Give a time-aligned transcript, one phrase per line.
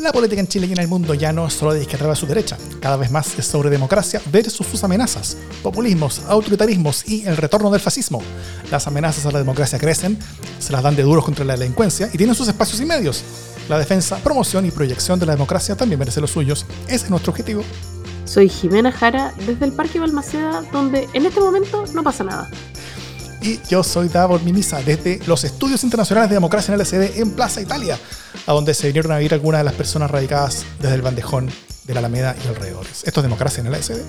[0.00, 2.26] La política en Chile y en el mundo ya no es solo de izquierda su
[2.26, 7.70] derecha, cada vez más es sobre democracia versus sus amenazas, populismos, autoritarismos y el retorno
[7.70, 8.22] del fascismo.
[8.70, 10.18] Las amenazas a la democracia crecen,
[10.58, 13.22] se las dan de duros contra la delincuencia y tienen sus espacios y medios.
[13.68, 16.64] La defensa, promoción y proyección de la democracia también merece los suyos.
[16.86, 17.62] Ese es nuestro objetivo.
[18.24, 22.50] Soy Jimena Jara desde el Parque Balmaceda, donde en este momento no pasa nada.
[23.42, 27.62] Y yo soy Davor Mimisa desde los Estudios Internacionales de Democracia en LSD en Plaza
[27.62, 27.98] Italia,
[28.46, 31.50] a donde se vinieron a vivir algunas de las personas radicadas desde el bandejón
[31.84, 33.02] de la Alameda y alrededores.
[33.04, 34.00] Esto es Democracia en el LSD.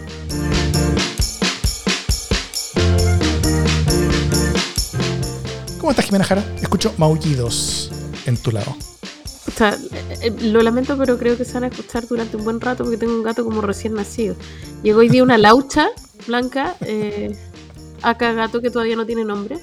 [5.79, 6.43] ¿Cómo estás, Jimena Jara?
[6.61, 7.89] Escucho maullidos
[8.25, 8.75] en tu lado.
[9.55, 9.77] Sea,
[10.21, 12.97] eh, lo lamento, pero creo que se van a escuchar durante un buen rato porque
[12.97, 14.35] tengo un gato como recién nacido.
[14.83, 15.87] Llegó hoy día una laucha
[16.27, 16.75] blanca.
[16.81, 17.35] Eh,
[18.01, 19.59] acá gato que todavía no tiene nombre,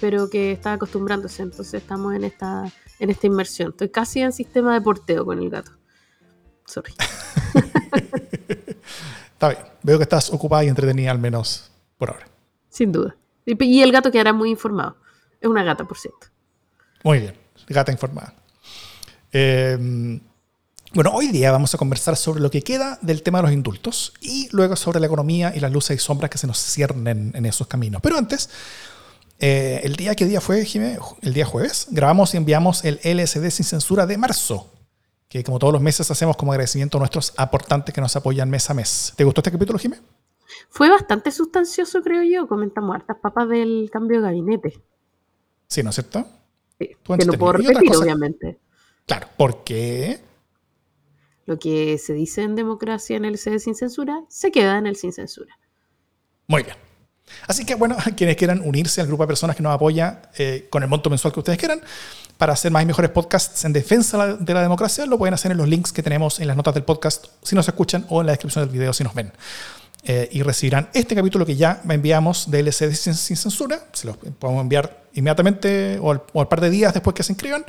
[0.00, 3.70] pero que está acostumbrándose, entonces estamos en esta, en esta inmersión.
[3.70, 5.72] Estoy casi en sistema de porteo con el gato.
[6.66, 6.94] Sorry.
[9.32, 12.26] está bien, veo que estás ocupada y entretenida al menos por ahora.
[12.68, 13.16] Sin duda.
[13.44, 14.96] Y el gato quedará muy informado.
[15.40, 16.28] Es una gata, por cierto.
[17.02, 17.34] Muy bien,
[17.68, 18.34] gata informada.
[19.30, 20.20] Eh,
[20.94, 24.14] bueno, hoy día vamos a conversar sobre lo que queda del tema de los indultos
[24.20, 27.46] y luego sobre la economía y las luces y sombras que se nos ciernen en
[27.46, 28.00] esos caminos.
[28.00, 28.48] Pero antes,
[29.40, 30.98] eh, el día, ¿qué día fue, Jimé?
[31.22, 34.72] El día jueves, grabamos y enviamos el LSD sin censura de marzo,
[35.28, 38.70] que como todos los meses hacemos como agradecimiento a nuestros aportantes que nos apoyan mes
[38.70, 39.12] a mes.
[39.16, 39.98] ¿Te gustó este capítulo, Jimé?
[40.70, 42.46] Fue bastante sustancioso, creo yo.
[42.46, 44.80] Comentamos hartas papas del cambio de gabinete.
[45.66, 46.24] Sí, ¿no es cierto?
[46.78, 48.60] Sí, que no puedo repetir, obviamente.
[49.06, 50.20] Claro, porque
[51.46, 54.96] lo que se dice en democracia en el CD sin censura, se queda en el
[54.96, 55.58] sin censura.
[56.46, 56.76] Muy bien.
[57.46, 60.82] Así que, bueno, quienes quieran unirse al grupo de personas que nos apoya eh, con
[60.82, 61.80] el monto mensual que ustedes quieran,
[62.38, 65.58] para hacer más y mejores podcasts en defensa de la democracia, lo pueden hacer en
[65.58, 68.32] los links que tenemos en las notas del podcast si nos escuchan o en la
[68.32, 69.32] descripción del video si nos ven.
[70.06, 74.60] Eh, y recibirán este capítulo que ya enviamos de LCD sin, censura, se los podemos
[74.60, 77.64] enviar inmediatamente o al, par de días después que se inscriban,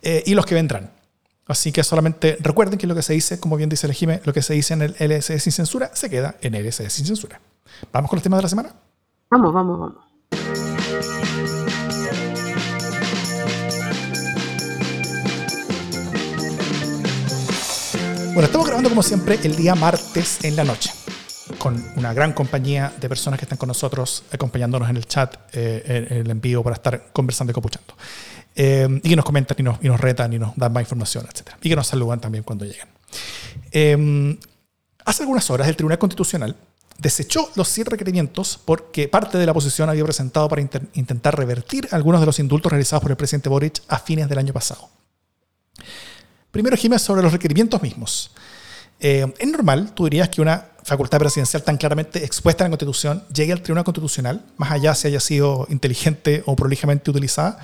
[0.00, 0.90] eh, y los que vendrán.
[1.46, 4.32] Así que solamente recuerden que lo que se dice, como bien dice el Jime, lo
[4.32, 7.40] que se dice en el LSD sin censura se queda en LSD sin censura.
[7.92, 8.74] ¿Vamos con los temas de la semana?
[9.30, 10.04] Vamos, vamos, vamos.
[18.32, 20.90] Bueno, estamos grabando como siempre el día martes en la noche,
[21.58, 26.08] con una gran compañía de personas que están con nosotros, acompañándonos en el chat, eh,
[26.10, 27.94] en el envío para estar conversando y copuchando.
[28.56, 31.26] Eh, y que nos comentan y nos, y nos, retan y nos dan más información,
[31.26, 31.50] etc.
[31.62, 32.88] Y que nos saludan también cuando llegan.
[33.72, 34.38] Eh,
[35.04, 36.56] hace algunas horas el Tribunal Constitucional
[36.98, 42.20] desechó los siete requerimientos porque parte de la oposición había presentado para intentar revertir algunos
[42.20, 44.88] de los indultos realizados por el presidente Boric a fines del año pasado.
[46.50, 48.30] Primero, Jiménez, sobre los requerimientos mismos.
[49.00, 53.24] Eh, es normal, tú dirías que una facultad presidencial tan claramente expuesta en la Constitución
[53.34, 57.58] llegue al Tribunal Constitucional, más allá si haya sido inteligente o prolijamente utilizada,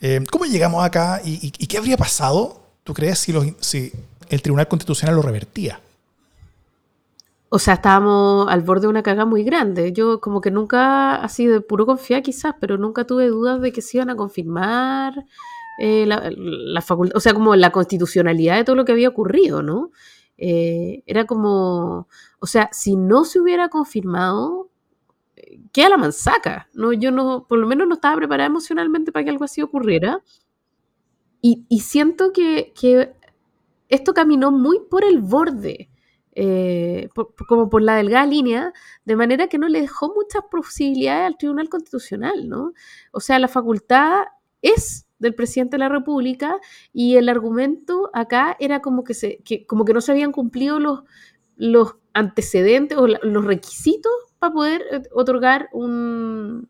[0.00, 3.92] eh, ¿Cómo llegamos acá y, qué habría pasado, tú crees, si,
[4.28, 5.80] el Tribunal Constitucional lo revertía?
[7.48, 9.92] O sea, estábamos al borde de una caga muy grande.
[9.92, 13.82] Yo como que nunca, así de puro confiar quizás, pero nunca tuve dudas de que
[13.82, 15.24] se iban a confirmar
[15.78, 19.90] eh, la, facultad, o sea, como la constitucionalidad de todo lo que había ocurrido, ¿no?
[20.38, 22.08] Eh, era como,
[22.40, 24.68] o sea, si no se hubiera confirmado,
[25.72, 26.68] queda la mansaca.
[26.74, 26.92] ¿no?
[26.92, 30.22] Yo no, por lo menos no estaba preparada emocionalmente para que algo así ocurriera.
[31.42, 32.72] Y, siento que,
[33.88, 35.88] esto caminó muy por el borde,
[36.34, 37.08] eh,
[37.46, 38.72] como por la delgada línea,
[39.04, 42.72] de manera que no le dejó muchas posibilidades al Tribunal Constitucional, ¿no?
[43.12, 44.24] O sea, la facultad
[44.60, 46.58] es del presidente de la República
[46.92, 51.04] y el argumento acá era como que, se, como que no se habían cumplido los,
[51.56, 56.68] los antecedentes o los requisitos para poder eh, otorgar un,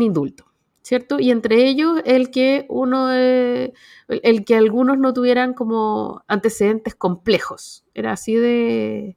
[0.00, 0.46] indulto,
[0.82, 1.18] ¿cierto?
[1.18, 7.84] Y entre ellos el que uno, el que algunos no tuvieran como antecedentes complejos.
[7.94, 9.16] Era así de,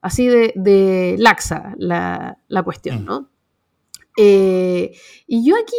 [0.00, 3.04] así de, laxa la, cuestión, mm.
[3.04, 3.30] ¿no?
[4.16, 4.96] Eh,
[5.26, 5.76] y yo aquí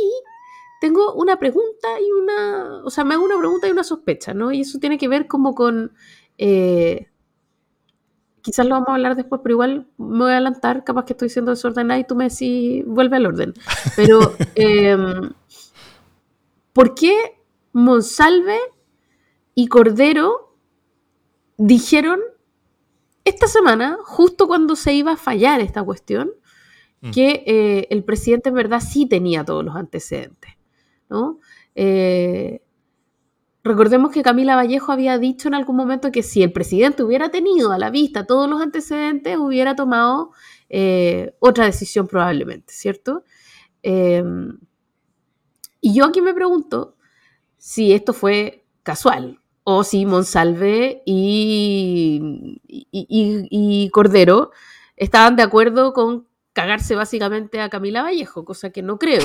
[0.80, 4.52] tengo una pregunta y una, o sea, me hago una pregunta y una sospecha, ¿no?
[4.52, 5.94] Y eso tiene que ver como con
[6.38, 7.10] eh,
[8.42, 11.30] quizás lo vamos a hablar después, pero igual me voy a adelantar, capaz que estoy
[11.30, 13.54] siendo desordenada y tú me decís, vuelve al orden.
[13.96, 15.32] Pero, em,
[16.74, 17.40] ¿por qué
[17.74, 18.58] Monsalve
[19.56, 20.56] y Cordero
[21.58, 22.20] dijeron
[23.26, 26.32] esta semana, justo cuando se iba a fallar esta cuestión,
[27.02, 27.12] mm.
[27.12, 30.54] que eh, el presidente en verdad sí tenía todos los antecedentes,
[31.10, 31.40] ¿no?
[31.76, 32.62] Eh,
[33.64, 37.72] recordemos que Camila Vallejo había dicho en algún momento que si el presidente hubiera tenido
[37.72, 40.32] a la vista todos los antecedentes, hubiera tomado
[40.70, 43.24] eh, otra decisión probablemente, ¿cierto?
[43.84, 44.60] Em,
[45.82, 46.96] y yo aquí me pregunto
[47.58, 54.52] si esto fue casual o si Monsalve y, y, Cordero
[54.96, 59.24] estaban de acuerdo con cagarse básicamente a Camila Vallejo, cosa que no creo.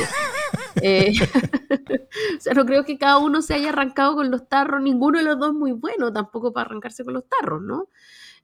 [0.82, 1.12] Eh,
[2.38, 5.24] o sea, no creo que cada uno se haya arrancado con los tarros, ninguno de
[5.24, 7.88] los dos muy bueno tampoco para arrancarse con los tarros, ¿no?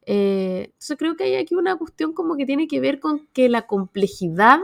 [0.07, 3.49] Eh, entonces creo que hay aquí una cuestión como que tiene que ver con que
[3.49, 4.61] la complejidad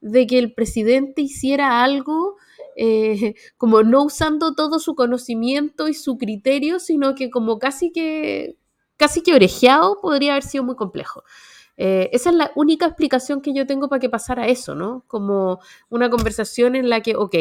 [0.00, 2.36] de que el presidente hiciera algo
[2.76, 8.58] eh, como no usando todo su conocimiento y su criterio, sino que como casi que
[8.98, 11.22] casi que orejeado podría haber sido muy complejo.
[11.78, 15.04] Eh, esa es la única explicación que yo tengo para que pasara eso, ¿no?
[15.06, 17.34] Como una conversación en la que, ok,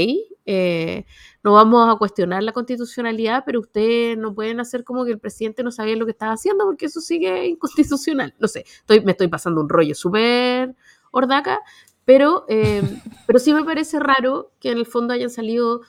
[0.45, 1.05] eh,
[1.43, 5.63] no vamos a cuestionar la constitucionalidad, pero ustedes no pueden hacer como que el presidente
[5.63, 8.33] no sabía lo que estaba haciendo porque eso sigue inconstitucional.
[8.39, 10.75] No sé, estoy, me estoy pasando un rollo súper
[11.11, 11.61] hordaca,
[12.03, 12.81] pero, eh,
[13.27, 15.81] pero sí me parece raro que en el fondo hayan salido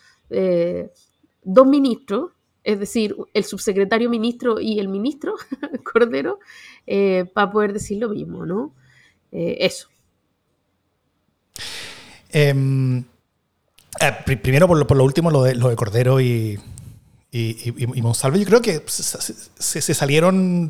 [1.44, 2.32] dos ministros
[2.66, 5.36] es decir, el subsecretario ministro y el ministro
[5.92, 6.40] Cordero,
[6.84, 8.74] eh, para poder decir lo mismo, ¿no?
[9.30, 9.88] Eh, eso.
[12.28, 13.04] Em,
[14.00, 16.58] eh, primero, por lo, último, lo de, lo de Cordero y,
[17.30, 20.68] y, Monsalve, yo creo que se, salieron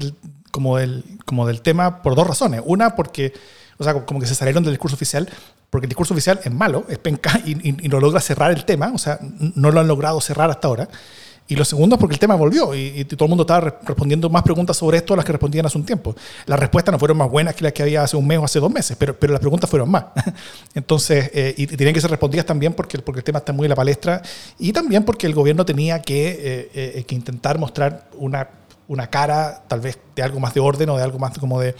[0.50, 2.60] como del, como del tema por dos razones.
[2.66, 3.32] Una, porque,
[3.78, 5.30] o sea, como que se salieron del discurso oficial,
[5.70, 8.98] porque el discurso oficial es malo, es penca y, no logra cerrar el tema, o
[8.98, 10.88] sea, no lo han logrado cerrar hasta ahora.
[11.48, 14.42] Y lo segundo es porque el tema volvió y, todo el mundo estaba respondiendo más
[14.42, 16.14] preguntas sobre esto a las que respondían hace un tiempo.
[16.46, 18.58] Las respuestas no fueron más buenas que las que había hace un mes o hace
[18.58, 20.06] dos meses, pero, pero las preguntas fueron más.
[20.74, 23.70] Entonces, eh, y, tenían que ser respondidas también porque, porque el tema está muy en
[23.70, 24.22] la palestra
[24.58, 28.48] y también porque el gobierno tenía que, eh, eh, que intentar mostrar una,
[28.88, 31.76] una cara tal vez de algo más de orden o de algo más como de,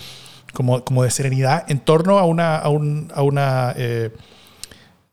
[0.53, 2.57] como, como de serenidad en torno a una...
[2.57, 3.75] A, un, a una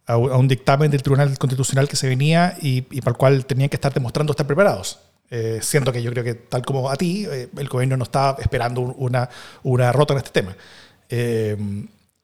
[0.06, 3.78] a, un dictamen del Tribunal Constitucional que se venía y, para el cual tenían que
[3.78, 5.00] estar demostrando estar preparados.
[5.30, 8.38] Eh, siento que yo creo que, tal como a ti, eh, el gobierno no estaba
[8.42, 9.30] esperando una,
[9.64, 10.56] una rota en este tema.
[11.10, 11.58] Eh,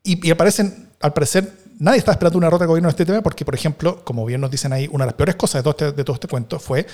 [0.03, 3.45] y, aparecen, al parecer, nadie está esperando una rota del gobierno en este tema porque,
[3.45, 5.91] por ejemplo, como bien nos dicen ahí, una de las peores cosas de todo este,
[5.97, 6.85] de todo este cuento fue.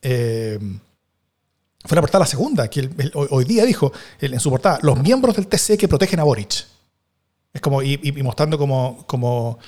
[0.00, 5.46] fue la portada la segunda, que hoy día dijo en su portada, los miembros del
[5.46, 6.66] TC que protegen a Boric.
[7.52, 9.58] Es como, y, y mostrando como, como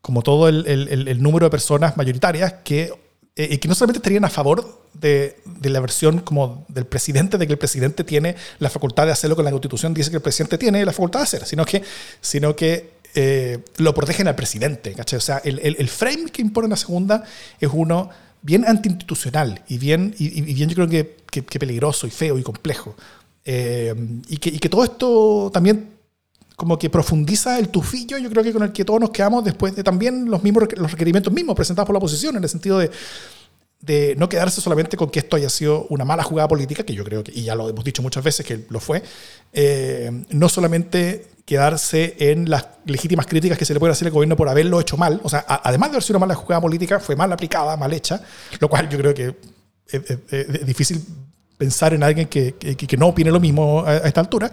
[0.00, 2.92] como todo el, el, el número de personas mayoritarias que,
[3.36, 7.46] eh, que no solamente estarían a favor de, de, la versión como del presidente, de
[7.46, 10.22] que el presidente tiene la facultad de hacer lo que la constitución dice que el
[10.22, 11.82] presidente tiene la facultad de hacer, sino que,
[12.20, 14.94] sino que eh, lo protegen al presidente.
[14.98, 17.24] O sea, el, el, frame que impone la segunda
[17.60, 18.08] es uno
[18.42, 22.96] bien antiinstitucional y bien, y, bien yo creo que, que, peligroso y feo y complejo.
[23.44, 23.94] Eh,
[24.28, 25.99] y, que, y que todo esto también
[26.60, 29.74] como que profundiza el tufillo, yo creo que con el que todos nos quedamos después
[29.74, 32.90] de también los mismos los requerimientos mismos presentados por la oposición, en el sentido de,
[33.80, 37.02] de no quedarse solamente con que esto haya sido una mala jugada política, que yo
[37.02, 39.02] creo que, y ya lo hemos dicho muchas veces que lo fue,
[39.54, 44.36] eh, no solamente quedarse en las legítimas críticas que se le puede hacer al gobierno
[44.36, 47.16] por haberlo hecho mal, o sea, además de haber sido una mala jugada política, fue
[47.16, 48.20] mal aplicada, mal hecha,
[48.58, 49.34] lo cual yo creo que
[49.90, 51.02] es, difícil
[51.56, 54.52] pensar en alguien que, que, no opine lo mismo a esta altura.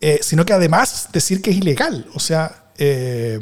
[0.00, 2.06] Eh, sino que además decir que es ilegal.
[2.14, 3.40] O sea, eh,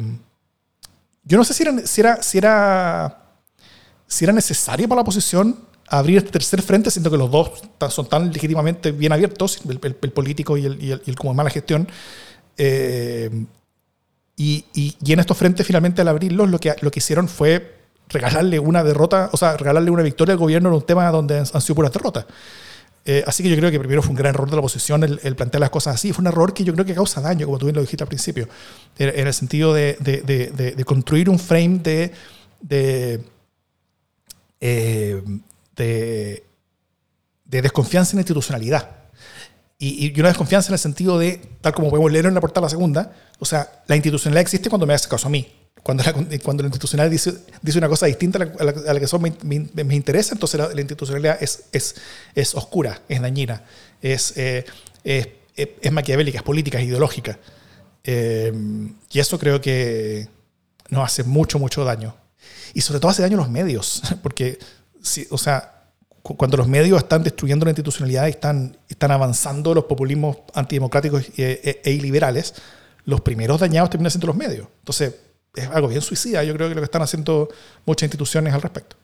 [1.23, 3.17] yo no sé si era, si era, si era,
[4.07, 8.07] si era necesario para la oposición abrir este tercer frente, siendo que los dos son
[8.07, 11.87] tan legítimamente bien abiertos, el, político y el, y, el, como mala gestión.
[12.57, 13.45] Eh,
[14.37, 17.75] y, y, en estos frentes, finalmente, al abrirlos, lo que, lo que hicieron fue
[18.09, 21.61] regalarle una derrota, o sea, regalarle una victoria al gobierno en un tema donde han
[21.61, 22.25] sido puras derrotas.
[23.07, 25.35] Eh, así que yo creo que primero fue un gran error de la oposición el,
[25.35, 26.11] plantear las cosas así.
[26.11, 28.07] Fue un error que yo creo que causa daño, como tú bien lo dijiste al
[28.07, 28.49] principio,
[28.97, 32.11] en, el sentido de, construir un frame de,
[34.59, 35.21] eh,
[35.75, 36.41] de,
[37.45, 38.89] desconfianza en la institucionalidad.
[39.77, 42.65] Y, y, una desconfianza en el sentido de, tal como podemos leer en la portada
[42.65, 45.64] la segunda, o sea, la institucionalidad existe cuando me hace caso a mí.
[45.85, 49.95] Cuando la, cuando la institucionalidad dice, dice una cosa distinta a la, que son me,
[49.95, 51.93] interesa, entonces la, institucionalidad es, es,
[52.33, 53.61] es, oscura, es dañina,
[54.01, 54.65] es, eh,
[55.03, 57.37] es, es, maquiavélica, es política, es ideológica.
[58.03, 58.51] Eh,
[59.11, 60.27] y eso creo que
[60.89, 62.15] nos hace mucho, mucho daño.
[62.73, 64.57] Y sobre todo hace daño a los medios, porque,
[65.03, 65.83] si, o sea,
[66.23, 71.61] cuando los medios están destruyendo la institucionalidad y están, están avanzando los populismos antidemocráticos e,
[71.63, 72.55] e, e iliberales,
[73.03, 74.67] los primeros dañados terminan siendo los medios.
[74.79, 75.13] Entonces,
[75.55, 76.43] es algo bien suicida.
[76.43, 77.49] Yo creo que lo que están haciendo
[77.85, 78.95] muchas instituciones al respecto.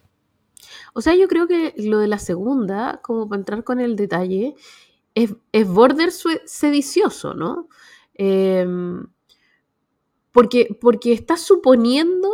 [0.94, 4.56] O sea, yo creo que lo de la segunda, como para entrar con el detalle,
[5.16, 7.68] es, es border sedicioso, ¿no?
[8.14, 9.08] Em,
[10.32, 12.30] porque, porque está suponiendo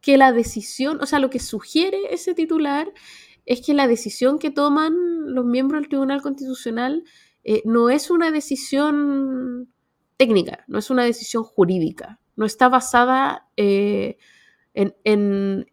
[0.00, 2.92] que la decisión, o sea, lo que sugiere ese titular
[3.46, 4.94] es que la decisión que toman
[5.34, 7.04] los miembros del Tribunal Constitucional
[7.44, 9.72] eh, no es una decisión
[10.16, 14.18] técnica, no es una decisión jurídica, no está basada eh,
[14.74, 15.66] en,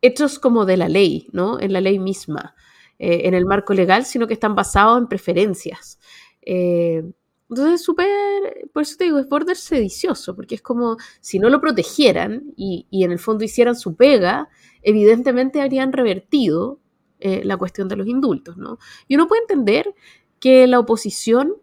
[0.00, 1.60] hechos como de la ley, ¿no?
[1.60, 2.54] En la ley misma,
[2.98, 5.98] eh, en el marco legal, sino que están basados en preferencias.
[6.42, 11.48] entonces es súper, por eso te digo, es border sedicioso, porque es como si no
[11.50, 14.48] lo protegieran y, y en el fondo hicieran su pega,
[14.82, 16.80] evidentemente habrían revertido
[17.20, 18.78] la cuestión de los indultos, ¿no?
[19.06, 19.94] Y uno puede entender
[20.40, 21.54] que la oposición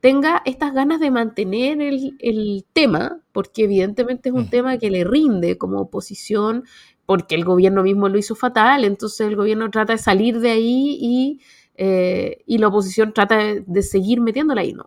[0.00, 4.50] tenga estas ganas de mantener el, tema, porque evidentemente es un mm.
[4.50, 6.64] tema que le rinde como oposición,
[7.06, 10.98] porque el gobierno mismo lo hizo fatal, entonces el gobierno trata de salir de ahí
[11.00, 11.40] y,
[11.76, 14.86] eh, la oposición trata de, seguir metiéndola ahí, ¿no?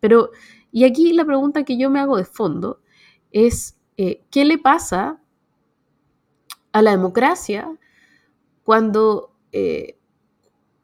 [0.00, 0.30] Pero,
[0.72, 2.80] y aquí la pregunta que yo me hago de fondo
[3.32, 5.20] es, eh, ¿qué le pasa
[6.72, 7.70] a la democracia
[8.64, 9.98] cuando eh,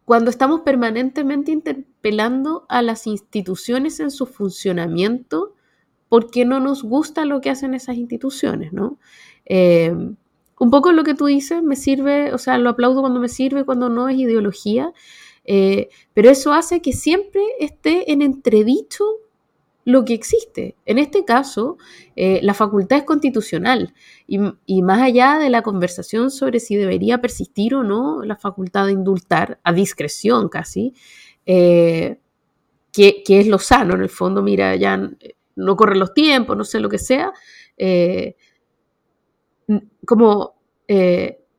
[0.04, 5.55] cuando estamos permanentemente interpelando a las instituciones en su funcionamiento,
[6.08, 8.98] porque no nos gusta lo que hacen esas instituciones, ¿no?
[9.44, 9.94] Eh,
[10.58, 13.64] un poco lo que tú dices me sirve, o sea, lo aplaudo cuando me sirve,
[13.64, 14.92] cuando no es ideología,
[15.44, 19.04] eh, pero eso hace que siempre esté en entredicho
[19.84, 20.74] lo que existe.
[20.84, 21.78] En este caso,
[22.16, 23.94] eh, la facultad es constitucional
[24.26, 28.92] y, más allá de la conversación sobre si debería persistir o no la facultad de
[28.92, 30.92] indultar, a discreción casi,
[31.46, 32.18] eh,
[32.92, 35.08] que, es lo sano en el fondo, mira, ya
[35.56, 37.32] no corren los tiempos, no sé lo que sea,
[37.76, 38.36] eh,
[40.06, 40.54] como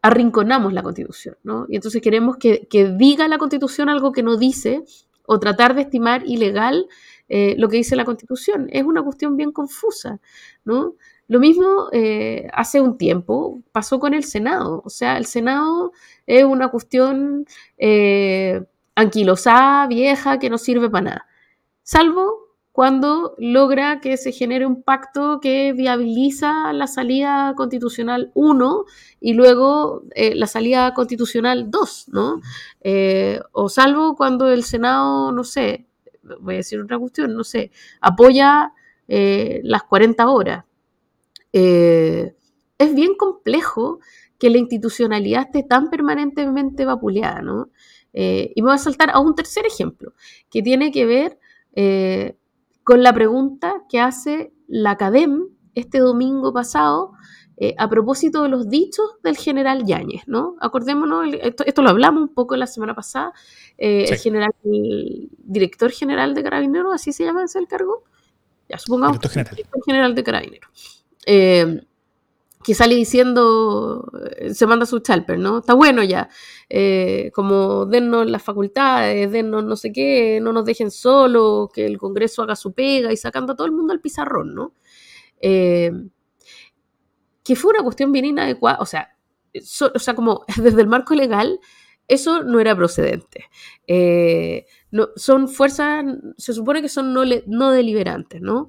[0.02, 1.66] arrinconamos la constitución, ¿no?
[1.68, 4.86] Y entonces queremos que, que diga la constitución algo que no dice
[5.28, 6.88] o tratar de estimar ilegal
[7.30, 8.68] eh, lo que dice la Constitución.
[8.72, 10.20] Es una cuestión bien confusa,
[10.64, 10.96] ¿no?
[11.28, 14.82] Lo mismo eh, hace un tiempo pasó con el Senado.
[14.86, 15.92] O sea, el Senado
[16.26, 17.46] es una cuestión
[17.78, 18.64] eh,
[18.96, 21.28] anquilosada, vieja, que no sirve para nada.
[21.84, 22.47] Salvo
[22.78, 28.86] cuando logra que se genere un pacto que viabiliza la salida constitucional 1
[29.20, 32.40] y luego la salida constitucional 2, ¿no?
[33.52, 35.88] o salvo cuando el Senado, no sé,
[36.40, 38.74] voy a decir otra cuestión, no sé, apoya
[39.08, 40.66] eh, las 40 horas.
[41.54, 42.34] Eh,
[42.78, 44.00] es bien complejo
[44.38, 47.70] que la institucionalidad esté tan permanentemente vapuleada, ¿no?
[48.14, 50.14] Eh, y me voy a saltar a un tercer ejemplo,
[50.50, 51.40] que tiene que ver
[52.88, 57.12] con la pregunta que hace la CADEM este domingo pasado
[57.78, 60.56] a propósito de los dichos del general Yáñez, ¿no?
[60.62, 63.34] Acordémonos, esto, esto, lo hablamos un poco la semana pasada,
[63.78, 68.06] eh, el general, director general de Carabineros, así se llama ese el cargo,
[68.70, 71.87] ya supongamos, director general, director general de Carabineros, eh,
[72.68, 75.60] que sale diciendo, eh, se manda su chalper, ¿no?
[75.60, 76.30] Está bueno ya,
[77.34, 82.44] como dennos las facultades, dennos no sé qué, no nos dejen solos, que el Congreso
[82.44, 84.74] haga su pega y sacando a todo el mundo al pizarrón, ¿no?
[85.40, 86.10] que
[87.56, 89.18] fue una cuestión bien inadecuada, o sea,
[89.94, 91.60] o sea, como desde el marco legal,
[92.08, 93.46] eso no era procedente.
[93.86, 96.06] Eh, no, son fuerzas,
[96.38, 98.68] se supone que son no, deliberantes, ¿no?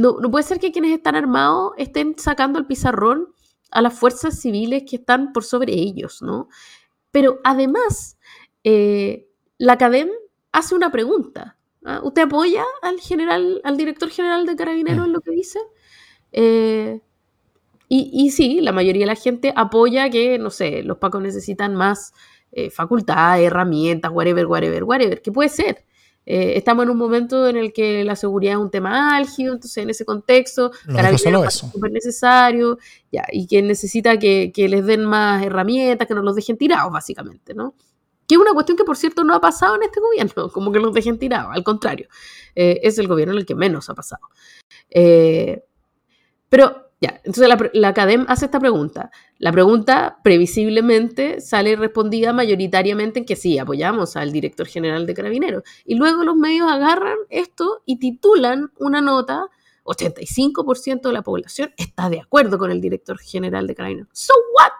[0.00, 0.30] Eh, ¿no?
[0.30, 3.28] puede ser que quienes están armados estén sacando el pizarrón
[3.70, 6.48] a las fuerzas civiles que están por sobre ellos, ¿no?
[7.10, 8.18] Pero además,
[8.64, 9.28] eh,
[9.58, 10.08] la CADEM
[10.52, 11.58] hace una pregunta.
[11.84, 12.00] ¿ah?
[12.02, 15.60] ¿Usted apoya al general, al director general de Carabineros en lo que dice?
[17.92, 22.14] Y, sí, la mayoría de la gente apoya que, no sé, los pacos necesitan más
[22.52, 25.84] eh, facultades, herramientas, whatever, whatever, whatever, que puede ser.
[26.32, 29.82] Eh, estamos en un momento en el que la seguridad es un tema álgido, entonces
[29.82, 32.78] en ese contexto, es súper necesario,
[33.10, 37.52] ya, y que necesita que, les den más herramientas, que no los dejen tirados, básicamente,
[37.52, 37.74] ¿no?
[38.28, 40.78] Que es una cuestión que, por cierto, no ha pasado en este gobierno, como que
[40.78, 42.06] los dejen tirados, al contrario,
[42.54, 44.22] eh, es el gobierno en el que menos ha pasado.
[46.48, 49.10] pero entonces la, la CADEM hace esta pregunta.
[49.38, 55.62] La pregunta previsiblemente sale respondida mayoritariamente en que sí, apoyamos al director general de Carabineros.
[55.84, 59.48] Y luego los medios agarran esto y titulan una nota,
[59.84, 64.10] 85% de la población está de acuerdo con el director general de Carabineros.
[64.12, 64.72] ¿So what?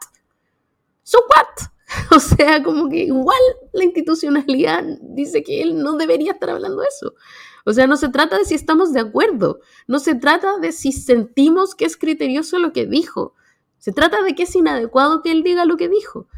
[1.02, 1.70] ¿So what?
[2.14, 3.38] O sea, como que igual
[3.72, 7.14] la institucionalidad dice que él no debería estar hablando eso.
[7.64, 10.92] O sea, no se trata de si estamos de acuerdo, no se trata de si
[10.92, 13.34] sentimos que es criterioso lo que dijo.
[13.78, 16.28] Se trata de que es inadecuado que él diga lo que dijo.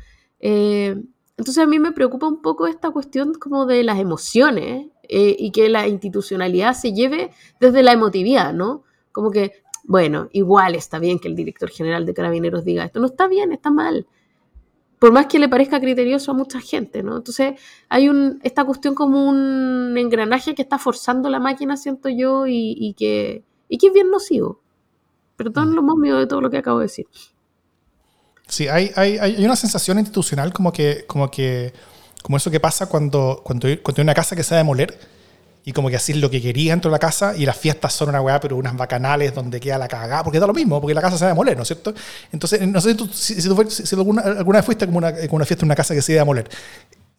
[0.41, 1.01] Eh,
[1.37, 5.51] entonces a mí me preocupa un poco esta cuestión como de las emociones eh, y
[5.51, 7.31] que la institucionalidad se lleve
[7.61, 8.85] desde la emotividad, ¿no?
[9.13, 9.53] Como que,
[9.85, 13.53] bueno, igual está bien que el director general de carabineros diga esto, no está bien,
[13.53, 14.07] está mal.
[15.03, 17.17] Por más que le parezca criterioso a mucha gente, ¿no?
[17.17, 17.55] Entonces
[17.89, 22.95] hay un, esta cuestión como un engranaje que está forzando la máquina, siento yo, y,
[22.97, 24.61] que, y que es bien nocivo.
[25.35, 25.75] Perdón mm.
[25.75, 27.09] lo más mío de todo lo que acabo de decir.
[28.47, 31.73] Sí, hay, hay, hay, una sensación institucional como que, como que,
[32.23, 34.97] como eso que pasa cuando, cuando, cuando hay una casa que se va a demoler
[35.65, 38.09] y como que es lo que quería dentro de la casa y las fiestas son
[38.09, 41.01] una weá, pero unas bacanales donde queda la cagada, porque da lo mismo, porque la
[41.01, 41.95] casa se va a demoler, ¿no es cierto?
[42.33, 45.45] Entonces, no sé si, si, tú, si, alguna, alguna, vez fuiste como una, como una
[45.45, 46.49] fiesta en una casa que se iba a demoler.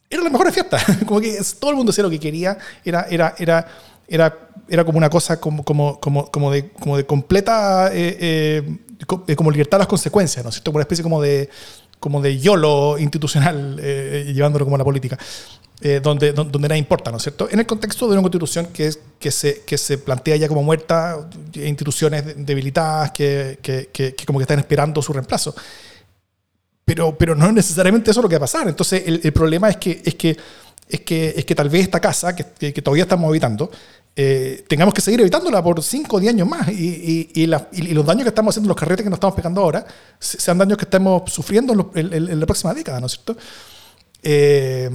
[0.09, 3.33] Era la mejor fiesta, como que todo el mundo hacía lo que quería, era, era,
[3.37, 3.67] era,
[4.07, 8.77] era, era como una cosa como, como, como, como, de, como de completa eh, eh,
[9.27, 10.71] eh, como libertad a las consecuencias, ¿no es cierto?
[10.71, 11.49] Como una especie como de,
[11.99, 15.17] como de YOLO institucional, eh, llevándolo como a la política,
[15.85, 17.49] eh, donde, donde nada importa, ¿no es cierto?
[17.51, 20.63] En el contexto de una constitución que, es, que, se, que se plantea ya como
[20.63, 25.53] muerta, instituciones debilitadas que, que, que, como que están esperando su reemplazo.
[26.85, 28.65] Pero, pero no es necesariamente eso lo que va a pasar.
[28.69, 30.37] Entonces, el, el problema es que, es que
[30.87, 33.69] es que, es que tal vez esta casa, que, que todavía estamos habitando,
[34.15, 36.67] eh, tengamos que seguir evitándola por 5 o 10 años más.
[36.69, 39.85] Y, y, los daños que estamos haciendo, los carretes que nos estamos pegando ahora,
[40.19, 43.35] sean daños que estamos sufriendo en, la próxima década, ¿no es cierto?
[44.21, 44.89] Eh,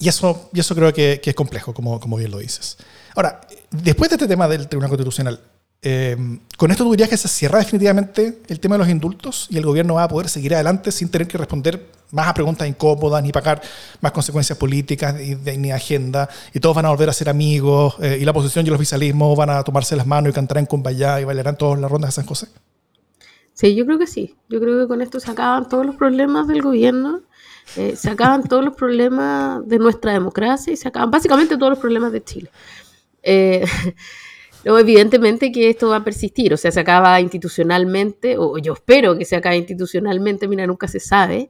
[0.00, 2.78] y, eso, y eso creo que, que, es complejo, como, como bien lo dices.
[3.14, 5.40] Ahora, después de este tema del Tribunal Constitucional,
[5.82, 6.16] eh,
[6.58, 9.64] con esto tú dirías que se cierra definitivamente el tema de los indultos y el
[9.64, 13.32] gobierno va a poder seguir adelante sin tener que responder más a preguntas incómodas ni
[13.32, 13.62] pagar
[14.02, 18.24] más consecuencias políticas ni, agenda y todos van a volver a ser amigos eh, y
[18.26, 21.24] la oposición y el oficialismo van a tomarse las manos y cantarán con Bayá y
[21.24, 22.48] bailarán todas las rondas de San José.
[23.54, 24.36] Sí, yo creo que sí.
[24.48, 27.20] Yo creo que con esto se acaban todos los problemas del gobierno,
[27.76, 31.78] eh, se acaban todos los problemas de nuestra democracia y se acaban básicamente todos los
[31.78, 32.50] problemas de Chile.
[33.22, 33.64] Eh,
[34.64, 39.16] No, evidentemente que esto va a persistir, o sea, se acaba institucionalmente, o yo espero
[39.16, 41.48] que se acabe institucionalmente, mira, nunca se sabe,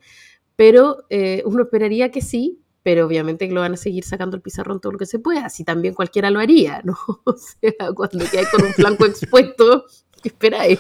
[0.55, 4.43] pero eh, uno esperaría que sí, pero obviamente que lo van a seguir sacando el
[4.43, 6.97] pizarrón todo lo que se pueda, así también cualquiera lo haría, ¿no?
[7.25, 9.87] O sea, cuando hay con un flanco expuesto,
[10.23, 10.79] ¿qué esperáis?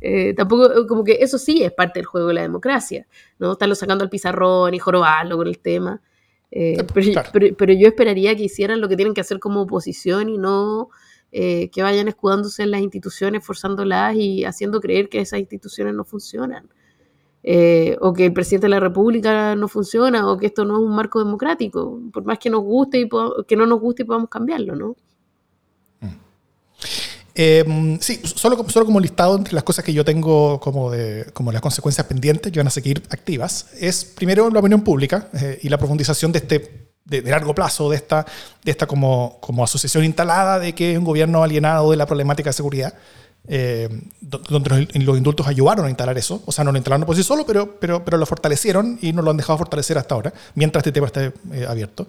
[0.00, 3.06] Eh, tampoco, como que eso sí es parte del juego de la democracia,
[3.38, 3.52] ¿no?
[3.52, 6.00] Estarlo sacando al pizarrón y jorobarlo con el tema.
[6.50, 6.78] Eh,
[7.56, 10.88] pero, yo esperaría que hicieran lo que tienen que hacer como oposición y no
[11.30, 16.04] eh, que vayan escudándose en las instituciones, forzándolas y haciendo creer que esas instituciones no
[16.04, 16.68] funcionan.
[17.44, 20.82] Eh, o que el presidente de la República no funciona, o que esto no es
[20.82, 23.08] un marco democrático, por más que nos guste y
[23.46, 24.96] que no nos guste y podamos cambiarlo, ¿no?
[27.40, 31.52] Em, sí, solo, solo como listado entre las cosas que yo tengo como, de, como
[31.52, 35.68] las consecuencias pendientes que van a seguir activas, es primero la opinión pública eh, y
[35.68, 38.26] la profundización de este de, largo plazo de esta,
[38.64, 42.50] de esta como, como asociación instalada de que es un gobierno alienado de la problemática
[42.50, 42.92] de seguridad,
[43.46, 43.88] eh,
[44.20, 47.46] donde los, indultos ayudaron a instalar eso, o sea, no lo instalaron por sí solo,
[47.46, 50.90] pero, pero, pero lo fortalecieron y no lo han dejado fortalecer hasta ahora, mientras este
[50.90, 52.08] tema esté eh, abierto.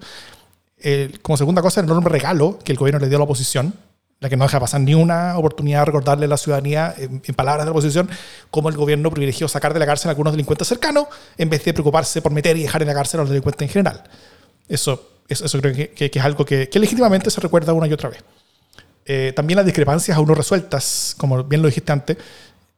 [1.22, 3.74] como segunda cosa, el enorme regalo que el gobierno le dio a la oposición,
[4.20, 7.64] la que no deja pasar ni una oportunidad de recordarle a la ciudadanía, en, palabras
[7.64, 8.08] de la oposición,
[8.50, 11.06] cómo el gobierno privilegió sacar de la cárcel a algunos delincuentes cercanos
[11.38, 13.72] en vez de preocuparse por meter y dejar en la cárcel a los delincuentes en
[13.72, 14.04] general.
[14.68, 18.10] Eso, eso, creo que, que, es algo que, que, legítimamente se recuerda una y otra
[18.10, 18.22] vez.
[19.06, 22.18] Eh, también las discrepancias aún no resueltas, como bien lo dijiste antes,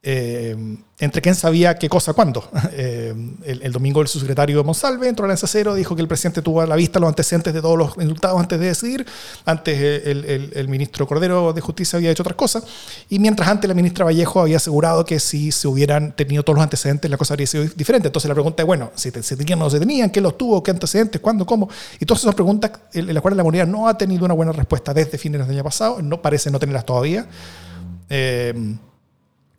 [0.05, 0.57] eh,
[0.99, 2.49] entre quién sabía qué cosa cuándo.
[2.75, 6.63] Eh, el, domingo el subsecretario Monsalve entró a la Cero, dijo que el presidente tuvo
[6.63, 9.07] a la vista los antecedentes de todos los indultados antes de decidir.
[9.45, 12.65] Antes eh, el, el, ministro Cordero de Justicia había hecho otras cosas.
[13.11, 16.63] Y mientras antes la ministra Vallejo había asegurado que si se hubieran tenido todos los
[16.63, 18.09] antecedentes, la cosa habría sido diferente.
[18.09, 20.63] Entonces la pregunta es, bueno, si se tenían o no se tenían, qué los tuvo,
[20.63, 21.69] qué antecedentes, cuándo, cómo.
[22.01, 24.95] Y todas esas preguntas en las cuales la moneda no ha tenido una buena respuesta
[24.95, 27.27] desde fines del año pasado, no parece no tenerlas todavía.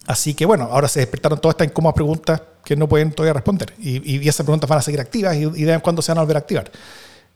[0.06, 3.74] Así que bueno, ahora se despertaron todas estas incómodas preguntas que no pueden todavía responder.
[3.80, 6.38] Y, esas preguntas van a seguir activas y, y de cuándo se van a volver
[6.38, 6.72] a activar.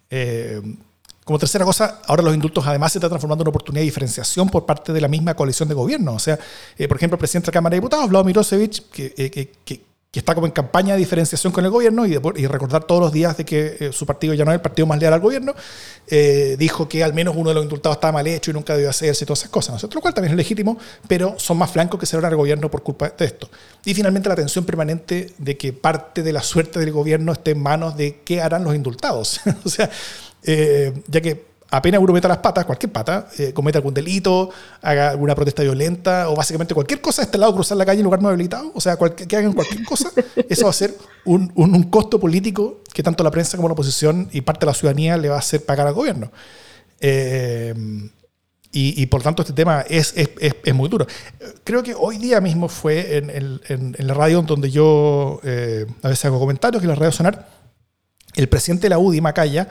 [0.10, 0.62] Eh,
[1.28, 4.50] como tercera cosa, ahora los indultos además se están transformando en una oportunidad de diferenciación
[4.50, 6.14] por parte de la misma coalición de gobierno.
[6.14, 6.40] O sea,
[6.78, 9.52] eh, por ejemplo, el presidente de la Cámara de Diputados, Vladimir Mirosevic, que, eh, que,
[9.66, 9.82] que,
[10.18, 13.38] que está como en campaña de diferenciación con el gobierno y, recordar todos los días
[13.38, 15.54] de que eh, su partido ya no es el partido más leal al gobierno,
[16.08, 18.90] eh, dijo que al menos uno de los indultados estaba mal hecho y nunca debió
[18.90, 19.90] hacerse y todas esas cosas, ¿no?
[19.94, 20.76] lo cual también es legítimo,
[21.08, 23.48] pero son más flancos que se al gobierno por culpa de esto.
[23.86, 27.62] Y finalmente la tensión permanente de que parte de la suerte del gobierno esté en
[27.62, 29.40] manos de qué harán los indultados.
[29.66, 29.88] o sea,
[30.42, 34.50] eh, ya que apenas uno meta las patas, cualquier pata, eh, cometa algún delito,
[34.82, 38.06] haga alguna protesta violenta o básicamente cualquier cosa de este lado, cruzar la calle en
[38.06, 40.12] lugar no habilitado, o sea, que hagan cualquier cosa,
[40.50, 44.30] eso va a ser un, un, costo político que tanto la prensa como la oposición
[44.32, 46.32] y parte de la ciudadanía le va a hacer pagar al gobierno.
[47.00, 47.74] Eh,
[48.72, 51.08] y, y, por tanto este tema es, es, es, muy duro.
[51.64, 56.10] Creo que hoy día mismo fue en, en, en la radio donde yo eh, a
[56.10, 57.48] veces hago comentarios, que la radio sonar,
[58.36, 59.70] el presidente de la UDI, Macaya,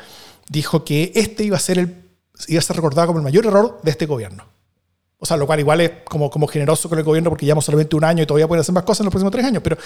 [0.48, 1.94] dijo que este iba a ser el
[2.48, 4.44] iba a ser recordado como el mayor error de este gobierno.
[5.18, 7.96] O sea, lo cual igual es como, como generoso con el gobierno porque llevamos solamente
[7.96, 9.62] un año y todavía pueden hacer más cosas en los próximos tres años.
[9.62, 9.78] Pero,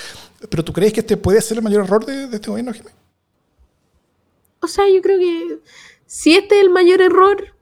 [0.48, 2.96] pero ¿tú crees que este puede ser el mayor error de, de este gobierno, Jiménez?
[4.60, 5.58] O sea, yo creo que
[6.04, 7.54] si este es el mayor error,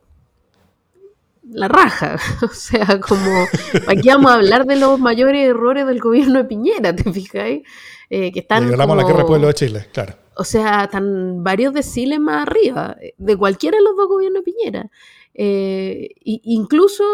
[1.50, 2.18] la raja.
[2.42, 3.46] O sea, como
[3.86, 7.62] aquí vamos a hablar de los mayores errores del gobierno de Piñera, ¿te fijáis?
[8.10, 8.64] Eh, que están.
[8.64, 8.96] hablamos como...
[8.96, 10.14] la guerra del pueblo de Chile, claro.
[10.40, 14.90] O sea, están varios deciles más arriba, de cualquiera de los dos gobiernos de Piñera.
[15.34, 17.04] Eh, incluso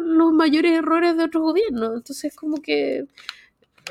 [0.00, 1.94] los mayores errores de otros gobiernos.
[1.94, 3.06] Entonces, como que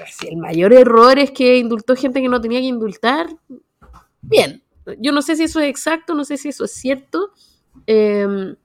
[0.10, 3.28] si el mayor error es que indultó gente que no tenía que indultar,
[4.22, 4.62] bien.
[5.00, 7.32] Yo no sé si eso es exacto, no sé si eso es cierto,
[7.86, 8.58] em,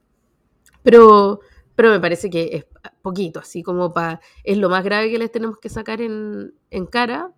[0.83, 1.39] pero,
[1.73, 2.65] pero me parece que es
[3.01, 4.19] poquito, así como para...
[4.43, 7.31] Es lo más grave que les tenemos que sacar en, en cara.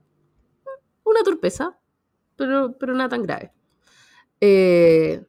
[1.04, 1.78] Una torpeza,
[2.40, 3.52] pero, pero nada tan grave.
[4.42, 5.24] Eh,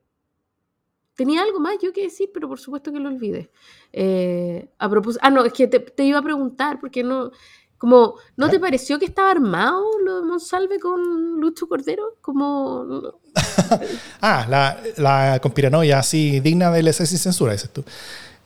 [1.14, 3.51] tenía algo más yo que decir, pero por supuesto que lo olvidé.
[3.92, 7.31] Eh, a propósito, ah, no, es que te, iba a preguntar, porque no,
[7.77, 12.16] como, ¿no te pareció que estaba armado lo de Monsalve con Lucho Cordero?
[12.20, 13.18] Como...
[14.20, 17.85] ah, la, la conspiranoia así digna del exceso y censura, dices tú.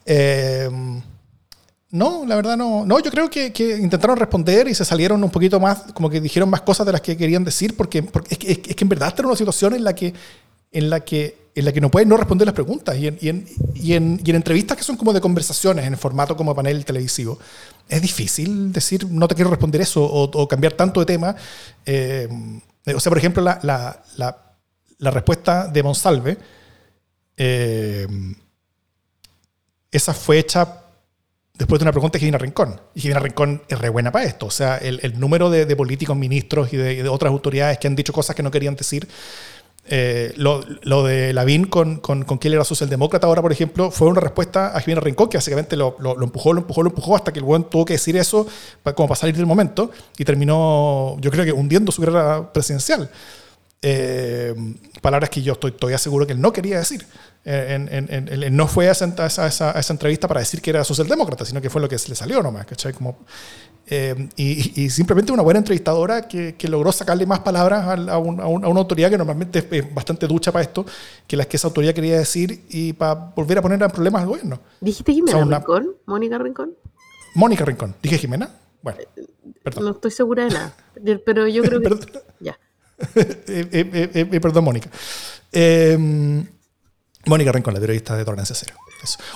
[0.07, 0.69] Eh,
[1.95, 2.85] no, la verdad no.
[2.85, 6.51] No, yo creo que, intentaron responder y se salieron un poquito más, como que dijeron
[6.51, 9.25] más cosas de las que querían decir, porque, es, que, es, que, en verdad está
[9.25, 10.13] una situación en la que,
[10.73, 12.97] en la que, en la que no pueden no responder las preguntas.
[12.99, 15.97] Y en, y, en, y, en, y en entrevistas que son como de conversaciones, en
[15.97, 17.39] formato como panel televisivo,
[17.89, 21.37] es difícil decir no te quiero responder eso o, cambiar tanto de tema.
[21.87, 22.29] Eh,
[22.93, 24.57] o sea, por ejemplo, la, la, la,
[24.99, 26.39] la respuesta de Monsalve,
[27.37, 28.09] eh,
[29.93, 30.81] esa fue hecha
[31.57, 32.81] después de una pregunta de Gina Rincón.
[32.95, 34.47] Y Gina Rincón es re buena para esto.
[34.47, 38.35] O sea, el, número de, políticos, ministros y de, otras autoridades que han dicho cosas
[38.35, 39.09] que no querían decir.
[39.87, 44.09] Eh, lo, lo, de Lavín con, con, con quién era socialdemócrata ahora, por ejemplo, fue
[44.09, 47.35] una respuesta a Gina Rincón que básicamente lo, lo, empujó, lo empujó, lo empujó hasta
[47.35, 48.47] que el buen tuvo que decir eso
[48.83, 53.11] para, como para salir del momento y terminó, yo creo que hundiendo su guerra presidencial.
[53.83, 54.55] Eh,
[55.03, 57.07] palabras que yo estoy todavía seguro que él no quería decir.
[57.47, 61.69] Eh, en, no fue a esa, esa, entrevista para decir que era socialdemócrata, sino que
[61.69, 62.95] fue lo que le salió nomás, ¿cachai?
[62.95, 63.19] Como,
[63.87, 69.11] eh, y, simplemente una buena entrevistadora que, que logró sacarle más palabras a, una autoridad
[69.11, 70.87] que normalmente es bastante ducha para esto,
[71.27, 74.29] que las que esa autoridad quería decir y para volver a poner en problemas al
[74.29, 74.61] gobierno.
[74.81, 75.97] ¿Dijiste Jimena Rincón?
[76.07, 76.75] ¿Mónica Rincón?
[77.35, 77.95] Mónica Rincón.
[78.03, 78.49] ¿Dije Jimena?
[78.81, 79.01] Bueno,
[79.63, 79.85] perdón.
[79.85, 80.75] No estoy segura de nada,
[81.27, 82.23] pero yo creo que...
[82.41, 82.59] ya.
[84.41, 84.89] perdón, Mónica.
[85.53, 86.47] Eh,
[87.27, 88.75] Mónica Rincón, la periodista de Tolerancia Cero.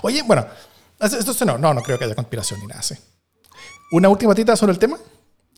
[0.02, 0.46] Oye, bueno,
[1.00, 2.94] entonces no, no, no creo que haya conspiración ni nada así.
[3.92, 4.98] ¿Una última tita sobre el tema?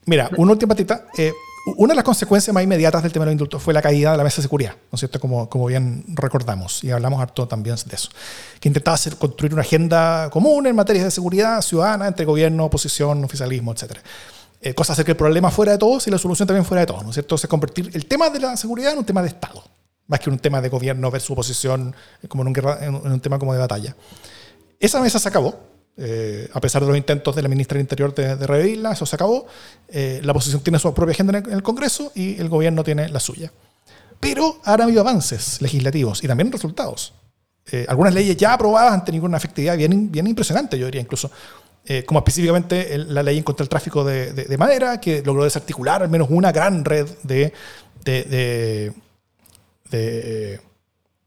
[0.07, 1.07] Mira, una última tita.
[1.17, 1.33] Eh,
[1.77, 4.17] una de las consecuencias más inmediatas del tema de los indultos fue la caída de
[4.17, 5.21] la mesa de seguridad, ¿no es cierto?
[5.21, 8.09] Como, como bien recordamos, y hablamos harto también de eso,
[8.61, 13.23] que intentaba hacer, construir una agenda común en materia de seguridad ciudadana entre gobierno, oposición,
[13.25, 13.99] oficialismo, etc.
[14.63, 16.87] Eh, cosa hacer que el problema fuera de todos y la solución también fuera de
[16.87, 17.35] todos, ¿no es cierto?
[17.35, 19.63] Entonces, convertir el tema de la seguridad en un tema de Estado
[20.11, 21.95] más que un tema de gobierno versus oposición,
[22.29, 23.97] como en un, en un tema como de batalla.
[24.81, 25.55] Esa mesa se acabó,
[25.97, 29.07] eh, a pesar de los intentos de la ministra del Interior de, de revivirla, eso
[29.07, 29.47] se acabó.
[29.89, 33.21] Eh, la oposición tiene su propia agenda en el, Congreso y el gobierno tiene la
[33.21, 33.53] suya.
[34.19, 37.13] Pero han habido avances legislativos y también resultados.
[37.71, 41.31] Eh, algunas leyes ya aprobadas han tenido una efectividad bien, bien impresionante, yo diría incluso.
[42.07, 46.09] como específicamente la ley en contra del tráfico de, de, madera, que logró desarticular al
[46.09, 47.53] menos una gran red de,
[48.05, 48.93] de
[49.91, 50.61] de,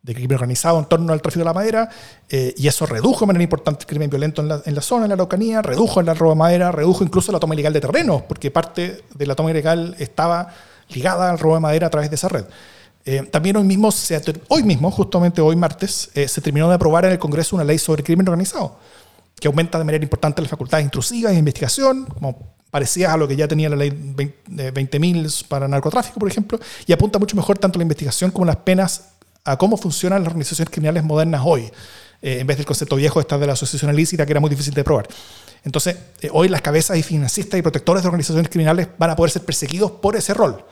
[0.04, 1.90] crimen organizado en torno al tráfico de la madera,
[2.30, 5.06] eh, y eso redujo de manera importante el crimen violento en la, en la, zona,
[5.06, 8.24] en la Araucanía, redujo el robo de madera, redujo incluso la toma ilegal de terrenos,
[8.24, 10.54] porque parte de la toma ilegal estaba
[10.90, 12.46] ligada al robo de madera a través de esa red.
[13.06, 13.90] Eh, también hoy mismo,
[14.48, 17.78] hoy mismo, justamente hoy martes, eh, se terminó de aprobar en el Congreso una ley
[17.78, 18.78] sobre crimen organizado,
[19.40, 23.36] que aumenta de manera importante las facultades intrusivas de investigación, como parecía a lo que
[23.36, 27.84] ya tenía la ley 20.000 para narcotráfico, por ejemplo, y apunta mucho mejor tanto la
[27.84, 29.10] investigación como las penas
[29.44, 31.70] a cómo funcionan las organizaciones criminales modernas hoy,
[32.20, 34.74] eh, en vez del concepto viejo esta de la asociación ilícita que era muy difícil
[34.74, 35.08] de probar.
[35.64, 39.30] Entonces, eh, hoy las cabezas y financistas y protectores de organizaciones criminales van a poder
[39.30, 40.66] ser perseguidos por ese rol.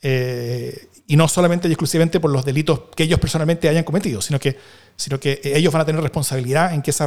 [0.00, 4.38] Eh, y no solamente y exclusivamente por los delitos que ellos personalmente hayan cometido, sino
[4.38, 4.58] que,
[4.96, 7.04] sino que ellos van a tener responsabilidad en que esa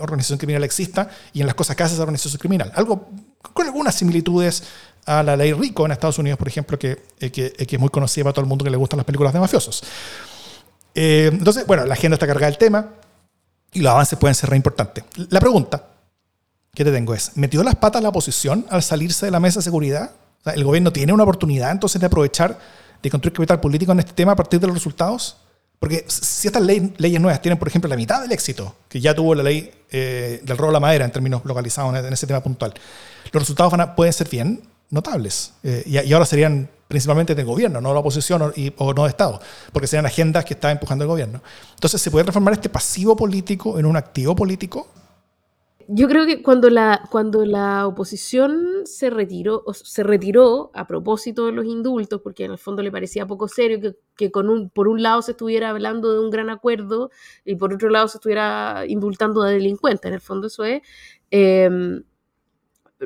[0.00, 2.72] organización criminal exista y en las cosas que hace esa organización criminal.
[2.74, 3.10] Algo
[3.52, 4.64] con algunas similitudes
[5.06, 7.80] a la ley RICO en Estados Unidos, por ejemplo, que, eh, que, eh, que es
[7.80, 9.82] muy conocida para todo el mundo que le gustan las películas de mafiosos.
[10.94, 12.88] Eh, entonces, bueno, la agenda está cargada del tema
[13.72, 15.04] y los avances pueden ser re importantes.
[15.28, 15.88] La pregunta
[16.74, 19.64] que te tengo es, ¿metió las patas la oposición al salirse de la mesa de
[19.64, 20.12] seguridad?
[20.46, 22.58] ¿El gobierno tiene una oportunidad entonces de aprovechar
[23.04, 25.36] de construir capital político en este tema a partir de los resultados?
[25.78, 29.34] Porque si estas leyes nuevas tienen, por ejemplo, la mitad del éxito que ya tuvo
[29.34, 32.72] la ley eh, del robo de la madera en términos localizados en, ese tema puntual,
[33.32, 35.52] los resultados van pueden ser bien notables.
[35.62, 39.10] Eh, y, ahora serían principalmente del gobierno, no de la oposición o, o, no de
[39.10, 39.40] Estado,
[39.72, 41.42] porque serían agendas que está empujando el gobierno.
[41.74, 44.88] Entonces, ¿se puede transformar este pasivo político en un activo político?
[45.88, 51.52] Yo creo que cuando la, cuando la oposición se retiró, se retiró a propósito de
[51.52, 54.88] los indultos, porque en el fondo le parecía poco serio que, que con un, por
[54.88, 57.10] un lado se estuviera hablando de un gran acuerdo
[57.44, 60.82] y por otro lado se estuviera indultando a delincuentes, en el fondo eso es,
[61.30, 61.68] eh,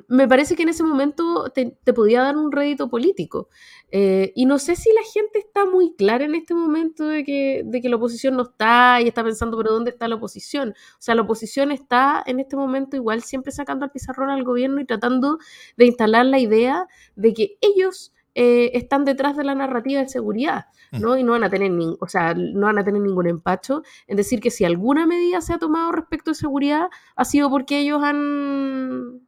[0.08, 3.48] me parece que en ese momento te, podía dar un rédito político.
[3.90, 7.62] Eh, y no sé si la gente está muy clara en este momento de que,
[7.64, 10.70] de que la oposición no está y está pensando, pero ¿dónde está la oposición?
[10.70, 14.80] O sea, la oposición está en este momento igual siempre sacando al pizarrón al gobierno
[14.80, 15.38] y tratando
[15.76, 20.66] de instalar la idea de que ellos eh, están detrás de la narrativa de seguridad,
[20.92, 21.00] mm.
[21.00, 21.18] ¿no?
[21.18, 24.16] Y no van a tener ni, o sea, no van a tener ningún empacho en
[24.16, 28.00] decir que si alguna medida se ha tomado respecto de seguridad ha sido porque ellos
[28.00, 29.27] han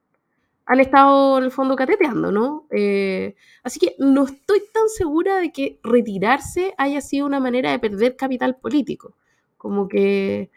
[0.71, 2.69] han estado en el fondo cateteando, ¿no?
[2.71, 7.81] Eh, así que no estoy tan segura de que retirarse haya sido una manera de
[7.81, 9.17] perder capital político.
[9.57, 10.53] Como que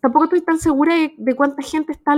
[0.00, 2.14] tampoco estoy tan segura de, cuánta gente está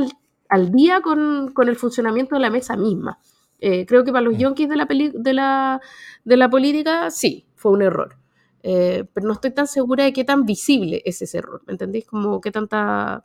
[0.49, 3.19] al, día con, el funcionamiento de la mesa misma.
[3.59, 4.39] Eh, creo que para los mm.
[4.39, 5.81] yonkis de la, de, la,
[6.25, 8.19] de la política, sí, fue un error.
[8.63, 11.61] Eh, pero no estoy tan segura de qué tan visible es ese error.
[11.67, 12.07] ¿Me entendéis?
[12.07, 13.25] Como qué tanta,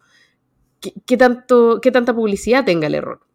[1.05, 3.28] qué, tanto, qué tanta publicidad tenga el error.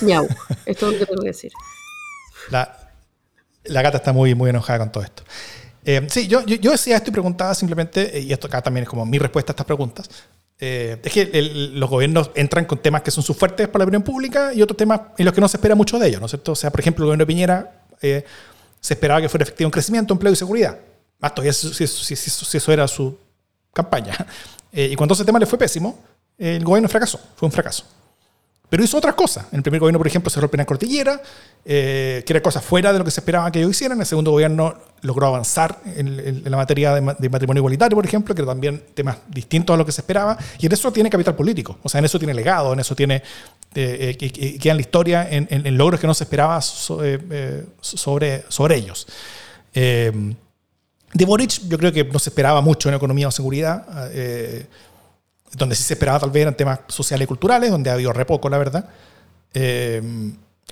[0.00, 0.26] Miau.
[0.64, 1.52] Esto es lo que tengo que decir.
[2.50, 2.76] La,
[3.64, 5.22] la gata está muy, muy enojada con todo esto.
[5.88, 8.88] Eh, sí, yo, yo, decía esto y preguntaba simplemente, eh, y esto acá también es
[8.88, 10.10] como mi respuesta a estas preguntas,
[10.58, 14.02] eh, es que los gobiernos entran con temas que son sus fuertes para la opinión
[14.02, 16.32] pública y otros temas en los que no se espera mucho de ellos, ¿no es
[16.32, 16.52] cierto?
[16.52, 20.12] O sea, por ejemplo, el gobierno de Piñera se esperaba que fuera efectivo un crecimiento,
[20.12, 20.76] empleo y seguridad.
[21.20, 23.16] Más todavía si, si, si, eso era su
[23.72, 24.14] campaña.
[24.72, 26.02] y cuando ese tema le fue pésimo,
[26.36, 27.84] el gobierno fracasó, fue un fracaso.
[28.68, 29.46] Pero hizo otras cosas.
[29.52, 31.20] En el primer gobierno, por ejemplo, cerró el penal cordillera,
[31.64, 33.96] eh, que era cosa fuera de lo que se esperaba que ellos hicieran.
[33.96, 38.42] En el segundo gobierno logró avanzar en, la materia de, matrimonio igualitario, por ejemplo, que
[38.42, 40.36] era también temas distintos a lo que se esperaba.
[40.58, 41.78] Y en eso tiene capital político.
[41.84, 43.22] O sea, en eso tiene legado, en eso tiene.
[43.74, 46.58] Eh, eh queda en la historia en, logros que no se esperaba
[47.02, 49.06] eh, sobre, sobre ellos.
[49.72, 54.10] de Boric, yo creo que no se esperaba mucho en economía o seguridad
[55.52, 58.24] donde sí se esperaba tal vez eran temas sociales y culturales, donde ha habido re
[58.24, 58.88] poco, la verdad,
[59.54, 60.02] eh,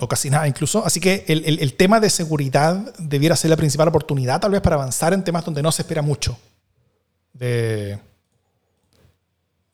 [0.00, 0.84] o casi nada incluso.
[0.84, 4.76] Así que el, el, tema de seguridad debiera ser la principal oportunidad tal vez para
[4.76, 6.38] avanzar en temas donde no se espera mucho
[7.32, 7.98] de,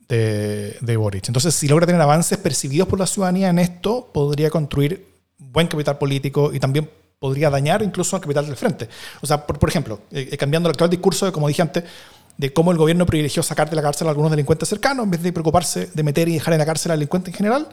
[0.09, 1.29] de, de Boric.
[1.29, 5.07] Entonces, si logra tener avances percibidos por la ciudadanía en esto, podría construir
[5.39, 8.89] buen capital político y también podría dañar incluso al capital del frente.
[9.21, 11.85] O sea, por, por ejemplo, eh, cambiando el actual discurso de, como dije antes,
[12.37, 15.23] de cómo el gobierno privilegió sacar de la cárcel a algunos delincuentes cercanos en vez
[15.23, 17.69] de preocuparse de meter y dejar en la cárcel al delincuente en general.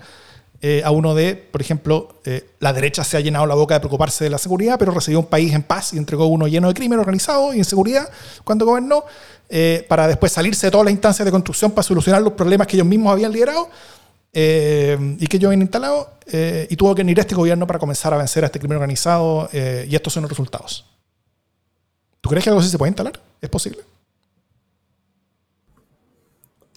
[0.60, 3.80] Eh, a uno de, por ejemplo, eh, la derecha se ha llenado la boca de
[3.80, 6.74] preocuparse de la seguridad, pero recibió un país en paz y entregó uno lleno de
[6.74, 8.10] crimen organizado y inseguridad
[8.44, 9.04] cuando gobernó,
[9.50, 12.76] eh, para después salirse de todas las instancias de construcción para solucionar los problemas que
[12.76, 13.70] ellos mismos habían liderado
[14.34, 16.12] y que ellos habían instalado,
[16.70, 19.96] y tuvo que venir este gobierno para comenzar a vencer a este crimen organizado, y
[19.96, 20.86] estos son los resultados.
[22.22, 23.20] ¿Tú crees que algo así se puede instalar?
[23.42, 23.82] ¿Es posible?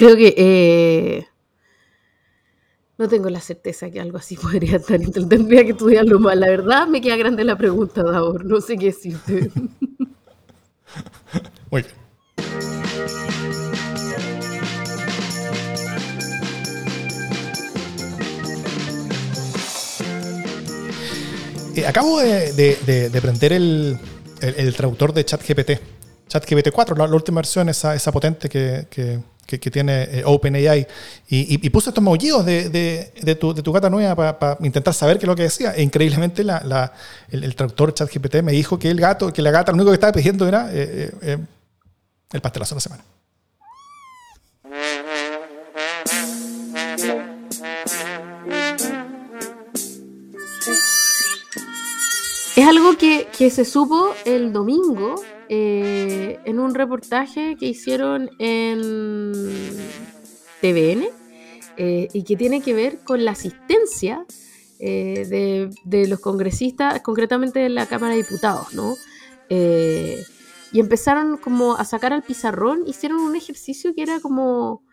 [0.01, 1.27] Creo que eh,
[2.97, 4.99] no tengo la certeza que algo así podría estar.
[4.99, 6.39] Tendría que estudiarlo más.
[6.39, 8.47] La verdad me queda grande la pregunta, Davor.
[8.47, 9.51] No sé qué decirte.
[11.71, 11.95] Muy bien.
[21.77, 23.99] Eh, acabo de, prender el,
[24.75, 25.73] traductor de ChatGPT.
[26.27, 29.21] ChatGPT 4, la, última versión, esa, esa potente que,
[29.59, 30.87] tiene eh, OpenAI.
[31.29, 35.45] Y, puse estos maullidos de, tu, gata nueva para intentar saber qué es lo que
[35.45, 35.73] decía.
[35.75, 39.91] E increíblemente el, traductor ChatGPT me dijo que el gato, que la gata lo único
[39.91, 41.39] que estaba pidiendo era eh, eh,
[42.33, 43.05] el pastelazo de la semana.
[52.57, 55.15] Es algo que, se supo el domingo
[55.53, 59.33] eh, en un reportaje que hicieron en
[60.61, 61.09] TVN
[61.77, 64.25] eh, y que tiene que ver con la asistencia
[64.79, 68.95] eh, de, los congresistas, concretamente de la Cámara de Diputados, ¿no?
[69.51, 74.85] y empezaron como a sacar al pizarrón, hicieron un ejercicio que era como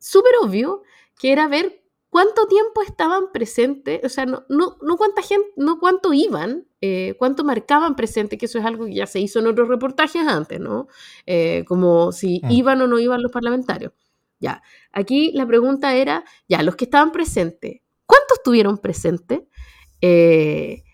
[0.00, 0.82] súper obvio,
[1.20, 6.12] que era ver cuánto tiempo estaban presentes, o sea, no, no cuánta gente, no cuánto
[6.12, 9.68] iban, eh, cuánto marcaban presente, que eso es algo que ya se hizo en otros
[9.68, 10.88] reportajes antes, ¿no?
[11.26, 12.50] Eh, como si mm.
[12.50, 13.92] iban o no iban los parlamentarios.
[14.40, 14.62] Ya,
[14.92, 19.40] aquí la pregunta era, ya, los que estaban presentes, ¿cuántos estuvieron presentes?
[20.00, 20.84] Eh,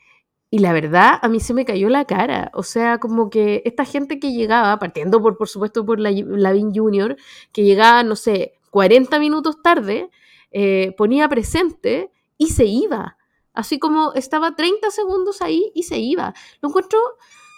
[0.55, 2.53] y la verdad, a mí se me cayó la cara.
[2.55, 6.73] O sea, como que esta gente que llegaba, partiendo por, por supuesto, por la, Lavin
[6.73, 7.16] Junior,
[7.53, 10.11] que llegaba, no sé, 40 minutos tarde,
[10.53, 13.18] eh, ponía presente y se iba.
[13.55, 16.35] Así como estaba 30 segundos ahí y se iba.
[16.61, 16.99] Lo encuentro,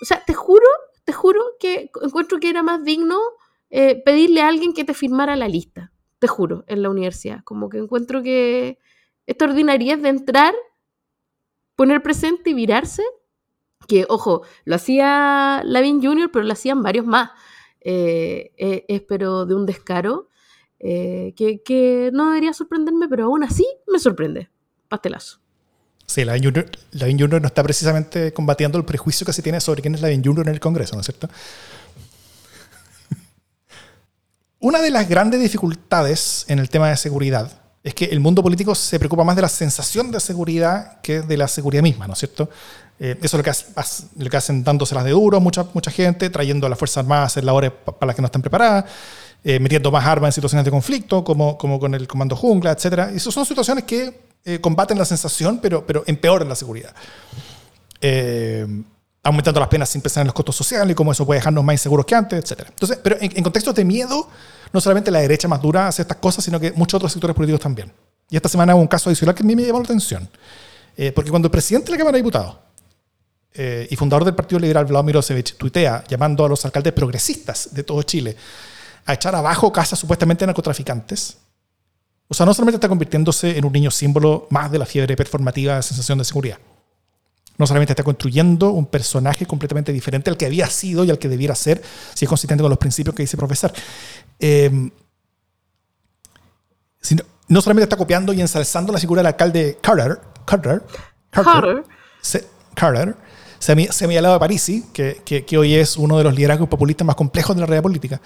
[0.01, 0.69] o sea, te juro,
[1.05, 3.19] te juro que encuentro que era más digno
[3.71, 5.93] eh, pedirle a alguien que te firmara la lista.
[6.19, 7.43] Te juro, en la universidad.
[7.45, 8.79] Como que encuentro que
[9.27, 10.55] esta ordinaria es de entrar,
[11.75, 13.03] poner presente y virarse.
[13.89, 17.31] Que, ojo, lo hacía Lavin Jr., pero lo hacían varios más.
[17.81, 20.29] Eh, pero de un descaro.
[20.79, 24.51] Eh, que, no debería sorprenderme, pero aún así me sorprende.
[24.89, 25.41] Pastelazo.
[26.07, 29.95] Sí, la Junior, Junior no está precisamente combatiendo el prejuicio que se tiene sobre quién
[29.95, 31.29] es la Junior en el Congreso, ¿no es cierto?
[34.61, 37.51] Una de las grandes dificultades en el tema de seguridad
[37.83, 41.37] es que el mundo político se preocupa más de la sensación de seguridad que de
[41.37, 42.49] la seguridad misma, ¿no es cierto?
[42.99, 46.67] Eh, eso es lo que, lo que hacen dándoselas de duro mucha, mucha gente, trayendo
[46.67, 48.87] a las Fuerzas Armadas a hacer labores para las que no están preparadas,
[49.45, 53.15] eh, metiendo más armas en situaciones de conflicto, como, como con el Comando Jungla, etc.
[53.15, 56.95] Esas son situaciones que eh, combaten la sensación, pero, pero empeoran la seguridad.
[58.01, 58.65] Eh,
[59.25, 61.75] aumentando las penas sin pensar en los costos sociales y cómo eso puede dejarnos más
[61.75, 62.67] inseguros que antes, etc.
[62.69, 64.29] Entonces, pero en, contextos de miedo,
[64.73, 67.61] no solamente la derecha más dura hace estas cosas, sino que muchos otros sectores políticos
[67.61, 67.93] también.
[68.31, 70.29] Y esta semana hubo un caso adicional que a mí me llamó la atención.
[71.13, 72.57] porque cuando el presidente de la Cámara de Diputados
[73.91, 78.01] y fundador del Partido Liberal, Vladimir Milosevic, tuitea llamando a los alcaldes progresistas de todo
[78.05, 78.37] Chile
[79.07, 81.37] a echar abajo casas supuestamente narcotraficantes.
[82.29, 85.77] O sea, no solamente está convirtiéndose en un niño símbolo más de la fiebre performativa
[85.77, 86.59] de sensación de seguridad.
[87.59, 91.29] No solamente está construyendo un personaje completamente diferente al que había sido y al que
[91.29, 91.83] debiera ser,
[92.15, 93.73] si es consistente con los principios que dice profesor.
[94.39, 94.91] Eh,
[97.01, 100.83] sino, no solamente está copiando y ensalzando la figura del alcalde Carter, Carter,
[101.31, 101.85] Carter,
[102.75, 103.17] Carter,
[103.59, 107.17] semi, aliado de Parisi, que, que, que, hoy es uno de los liderazgos populistas más
[107.17, 108.21] complejos de la realidad política,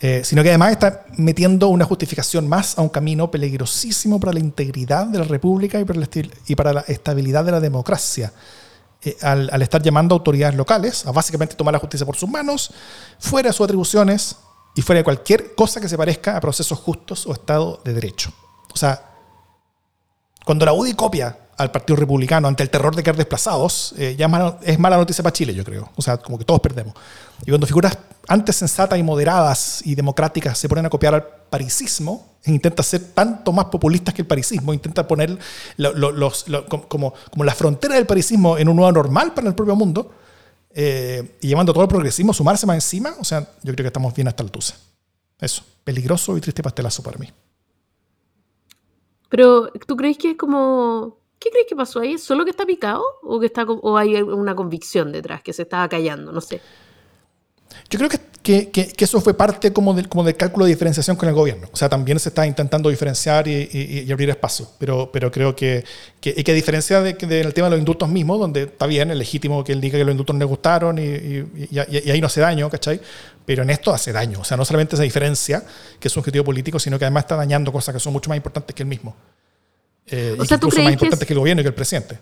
[0.00, 4.40] eh, sino que además está metiendo una justificación más a un camino peligrosísimo para la
[4.40, 8.32] integridad de la República y para, la estabilidad de la democracia.
[9.02, 12.28] Eh, al, al, estar llamando a autoridades locales a básicamente tomar la justicia por sus
[12.28, 12.72] manos,
[13.18, 14.36] fuera de sus atribuciones
[14.74, 18.32] y fuera de cualquier cosa que se parezca a procesos justos o Estado de Derecho.
[18.72, 19.10] O sea,
[20.44, 24.26] cuando la UDI copia al Partido Republicano ante el terror de quedar desplazados, eh, ya
[24.62, 25.90] es mala, noticia para Chile, yo creo.
[25.96, 26.94] O sea, como que todos perdemos.
[27.42, 32.34] Y cuando figuras antes sensatas y moderadas y democráticas se ponen a copiar al parisismo,
[32.42, 35.38] e intenta ser tanto más populistas que el parisismo, intenta poner
[35.76, 36.46] los,
[36.88, 40.10] como, como la frontera del parisismo en un nuevo normal para el propio mundo,
[40.76, 44.12] eh, y llevando todo el progresismo sumarse más encima, o sea, yo creo que estamos
[44.14, 44.74] bien hasta el tuce.
[45.38, 47.28] Eso, peligroso y triste pastelazo para mí.
[49.28, 52.16] Pero, ¿tú crees que es como ¿Qué crees que pasó ahí?
[52.16, 55.86] ¿Solo que está picado o que está o hay una convicción detrás que se estaba
[55.90, 56.32] callando?
[56.32, 56.62] No sé.
[57.90, 58.08] Yo creo
[58.42, 61.68] que, eso fue parte como del, como del cálculo de diferenciación con el gobierno.
[61.70, 64.66] O sea, también se está intentando diferenciar y, abrir espacio.
[64.78, 65.84] Pero, creo que,
[66.18, 69.62] que, que a diferencia del tema de los indultos mismos, donde está bien, es legítimo
[69.62, 71.44] que él diga que los indultos no le gustaron y,
[72.10, 73.02] ahí no hace daño, ¿cachai?
[73.44, 74.40] Pero en esto hace daño.
[74.40, 75.62] O sea, no solamente esa diferencia,
[76.00, 78.36] que es un objetivo político, sino que además está dañando cosas que son mucho más
[78.38, 79.14] importantes que el mismo.
[80.06, 82.18] Eh, o sea, ¿tú crees más importante que, el gobierno y que el presidente.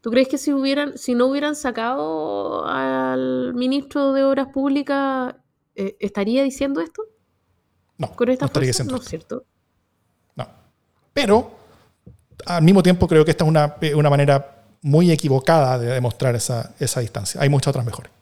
[0.00, 5.34] ¿Tú crees que si, hubieran, si no hubieran sacado al ministro de Obras Públicas,
[5.74, 7.02] eh, estaría diciendo esto?
[7.96, 9.44] No, no estaría diciendo No es cierto.
[10.36, 10.48] No.
[11.12, 11.50] Pero,
[12.46, 16.74] al mismo tiempo, creo que esta es una, una manera muy equivocada de demostrar esa,
[16.78, 17.40] esa distancia.
[17.40, 18.12] Hay muchas otras mejores.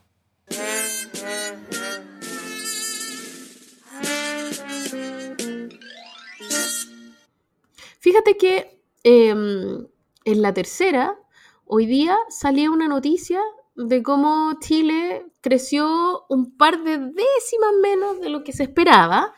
[8.01, 8.76] Fíjate que
[9.09, 9.86] Em,
[10.24, 11.16] en la tercera,
[11.64, 13.40] hoy día salía una noticia
[13.76, 19.32] de cómo Chile creció un par de décimas menos de lo que se esperaba,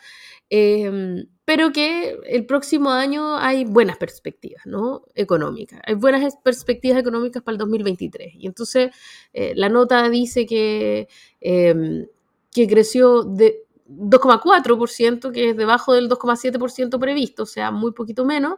[0.49, 5.03] em, pero que el próximo año hay buenas perspectivas ¿no?
[5.15, 8.37] económicas, hay buenas perspectivas económicas para el 2023.
[8.37, 8.91] Y entonces
[9.35, 11.09] eh, la nota dice que,
[11.43, 12.07] em,
[12.55, 18.57] que creció de 2,4%, que es debajo del 2,7% previsto, o sea, muy poquito menos,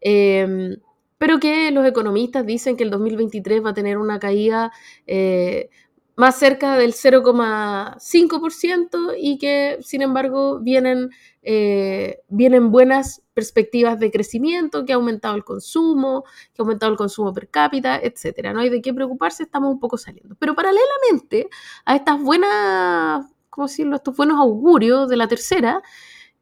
[0.00, 0.76] em,
[1.18, 4.72] pero que los economistas dicen que el 2023 va a tener una caída
[5.06, 5.70] eh,
[6.16, 11.10] más cerca del 0,5% y que, sin embargo, vienen,
[11.42, 16.24] eh, vienen buenas perspectivas de crecimiento, que ha aumentado el consumo,
[16.54, 18.54] que ha aumentado el consumo per cápita, etcétera.
[18.54, 20.36] No hay de qué preocuparse, estamos un poco saliendo.
[20.38, 21.48] Pero paralelamente
[21.84, 25.82] a estas buenas, ¿cómo decirlo?, estos buenos augurios de la tercera,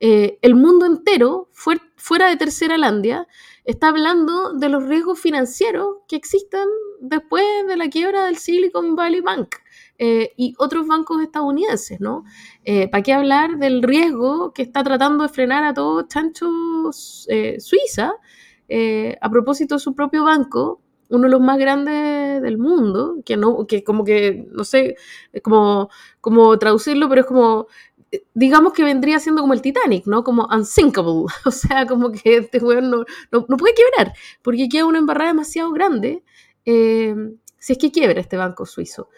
[0.07, 1.49] eh, el mundo entero,
[1.97, 3.27] fuera de Tercera Landia,
[3.65, 6.69] está hablando de los riesgos financieros que existen
[7.01, 9.55] después de la quiebra del Silicon Valley Bank.
[9.97, 12.25] Eh, y otros bancos estadounidenses, ¿no?
[12.65, 16.51] Eh, ¿Para qué hablar del riesgo que está tratando de frenar a todos chancho
[16.93, 18.13] Suiza
[19.23, 23.67] a propósito de su propio banco, uno de los más grandes del mundo, que no,
[23.67, 24.97] que como que, no sé,
[25.43, 25.89] como,
[26.21, 27.69] como traducirlo, pero es como
[28.35, 30.25] digamos que vendría siendo como el Titanic, ¿no?
[30.25, 31.27] Como unsinkable.
[31.45, 35.73] O sea, como que este weón no, no, puede quebrar, porque queda una embarrada demasiado
[35.73, 36.23] grande
[37.65, 39.09] si es que quiebra este banco suizo.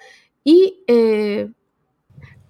[0.44, 1.50] Y, eh,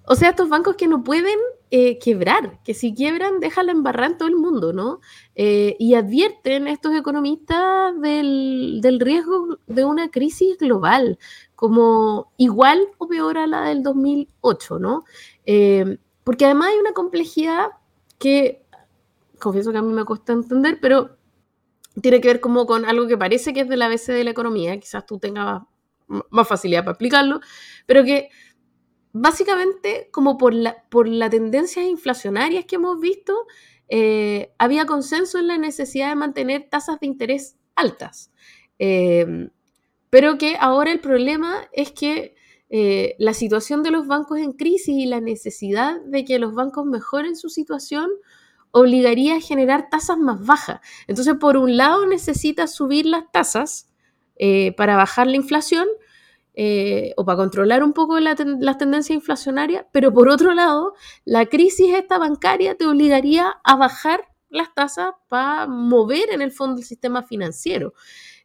[0.05, 1.39] o sea, estos bancos que no pueden
[1.71, 5.01] eh, quebrar, que si quiebran, déjala embarrar en todo el mundo, ¿no?
[5.35, 11.19] Eh, y advierten estos economistas del, del, riesgo de una crisis global,
[11.55, 15.05] como igual o peor a la del 2008, ¿no?
[16.27, 17.69] Porque además hay una complejidad
[18.19, 18.67] que,
[19.39, 21.19] confieso que a mí me cuesta entender, pero
[22.03, 24.33] tiene que ver como con algo que parece que es de la ABC de la
[24.33, 25.63] economía, quizás tú tengas
[26.09, 27.39] más facilidad para explicarlo,
[27.87, 28.31] pero que
[29.13, 33.47] básicamente como por, la, por las tendencias inflacionarias que hemos visto,
[33.89, 38.33] eh, había consenso en la necesidad de mantener tasas de interés altas.
[38.81, 39.51] Em,
[40.11, 42.36] pero que ahora el problema es que
[42.69, 46.85] eh, la situación de los bancos en crisis y la necesidad de que los bancos
[46.85, 48.11] mejoren su situación
[48.73, 50.81] obligaría a generar tasas más bajas.
[51.07, 53.89] Entonces, por un lado, necesita subir las tasas
[54.37, 55.87] eh, para bajar la inflación
[56.55, 60.95] eh, o para controlar un poco las tendencias inflacionarias, pero por otro lado,
[61.25, 66.81] la crisis esta bancaria te obligaría a bajar las tasas para mover en el fondo
[66.81, 67.95] el sistema financiero.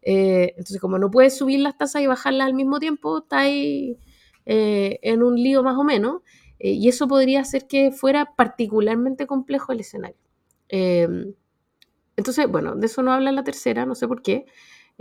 [0.03, 3.97] Entonces, como no puedes subir las tasas y bajarlas al mismo tiempo, está ahí
[4.45, 6.21] en un lío más o menos,
[6.59, 10.17] y eso podría hacer que fuera particularmente complejo el escenario.
[12.15, 14.45] entonces, bueno, de eso no habla la tercera, no sé por qué.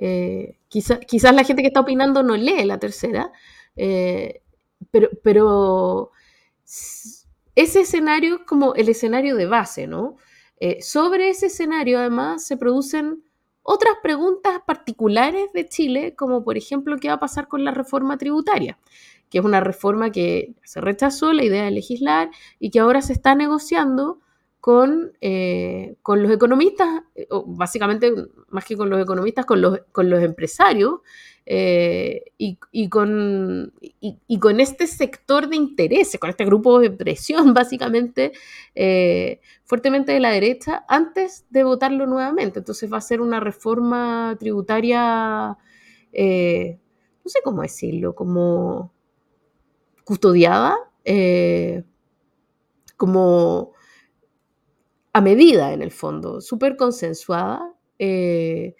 [0.02, 3.30] Eh, quizás la gente que está opinando no lee la tercera,
[3.76, 4.40] eh,
[4.90, 6.10] pero, pero
[7.54, 10.16] ese escenario es como el escenario de base, ¿no?
[10.58, 13.22] Eh, sobre ese escenario, además, se producen
[13.62, 18.16] otras preguntas particulares de Chile, como por ejemplo, ¿qué va a pasar con la reforma
[18.16, 18.78] tributaria?
[19.30, 23.12] Que es una reforma que se rechazó la idea de legislar y que ahora se
[23.12, 24.20] está negociando
[24.60, 28.12] con, eh, con los economistas, eh, o básicamente
[28.50, 31.00] más que con los economistas, con los, con los empresarios
[31.46, 37.54] eh, y, y, con, y, con este sector de intereses, con este grupo de presión
[37.54, 38.32] básicamente
[39.64, 42.58] fuertemente de la derecha antes de votarlo nuevamente.
[42.58, 45.56] Entonces va a ser una reforma tributaria,
[46.12, 48.92] no sé cómo decirlo, como
[50.10, 50.76] custodiada,
[52.96, 53.74] como
[55.12, 58.74] a medida en el fondo, súper consensuada eh,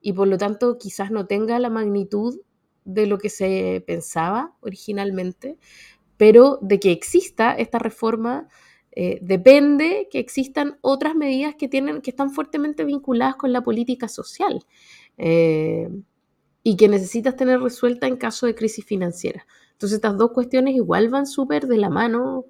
[0.00, 2.40] y por lo tanto quizás no tenga la magnitud
[2.84, 5.58] de lo que se pensaba originalmente,
[6.16, 8.48] pero de que exista esta reforma
[8.92, 14.08] eh, depende que existan otras medidas que, tienen, que están fuertemente vinculadas con la política
[14.08, 14.64] social
[15.16, 15.88] eh,
[16.62, 19.46] y que necesitas tener resuelta en caso de crisis financiera.
[19.74, 22.46] Entonces estas dos cuestiones igual van súper de la mano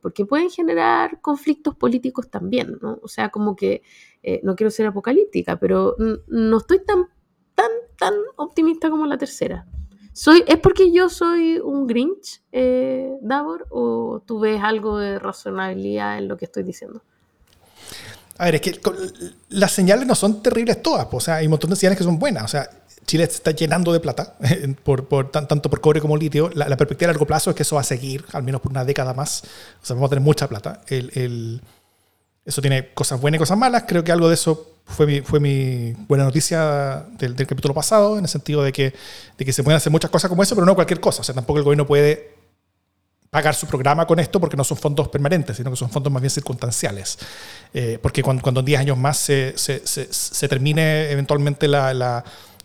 [0.00, 2.98] porque pueden generar conflictos políticos también, ¿no?
[3.02, 3.82] O sea, como que,
[4.22, 5.96] eh, no quiero ser apocalíptica, pero
[6.26, 7.06] no estoy tan,
[7.54, 9.66] tan, tan optimista como la tercera.
[10.14, 16.18] Soy, ¿Es porque yo soy un Grinch, eh, Davor, o tú ves algo de razonabilidad
[16.18, 17.02] en lo que estoy diciendo?
[18.38, 18.80] A ver, es que
[19.50, 22.18] las señales no son terribles todas, o sea, hay un montón de señales que son
[22.18, 22.68] buenas, o sea,
[23.06, 24.36] Chile se está llenando de plata,
[24.84, 26.50] por, por, tanto por cobre como litio.
[26.54, 28.84] La, perspectiva a largo plazo es que eso va a seguir, al menos por una
[28.84, 29.42] década más.
[29.82, 30.82] O sea, vamos a tener mucha plata.
[30.86, 31.60] El, el,
[32.44, 33.84] eso tiene cosas buenas y cosas malas.
[33.86, 38.18] Creo que algo de eso fue mi, fue mi buena noticia del, del, capítulo pasado,
[38.18, 38.92] en el sentido de que,
[39.38, 41.22] de que se pueden hacer muchas cosas como eso, pero no cualquier cosa.
[41.22, 42.42] O sea, tampoco el gobierno puede
[43.32, 46.20] pagar su programa con esto porque no son fondos permanentes, sino que son fondos más
[46.20, 47.18] bien circunstanciales.
[47.72, 52.22] Eh, porque cuando, cuando, en 10 años más se, se, se, termine eventualmente la, la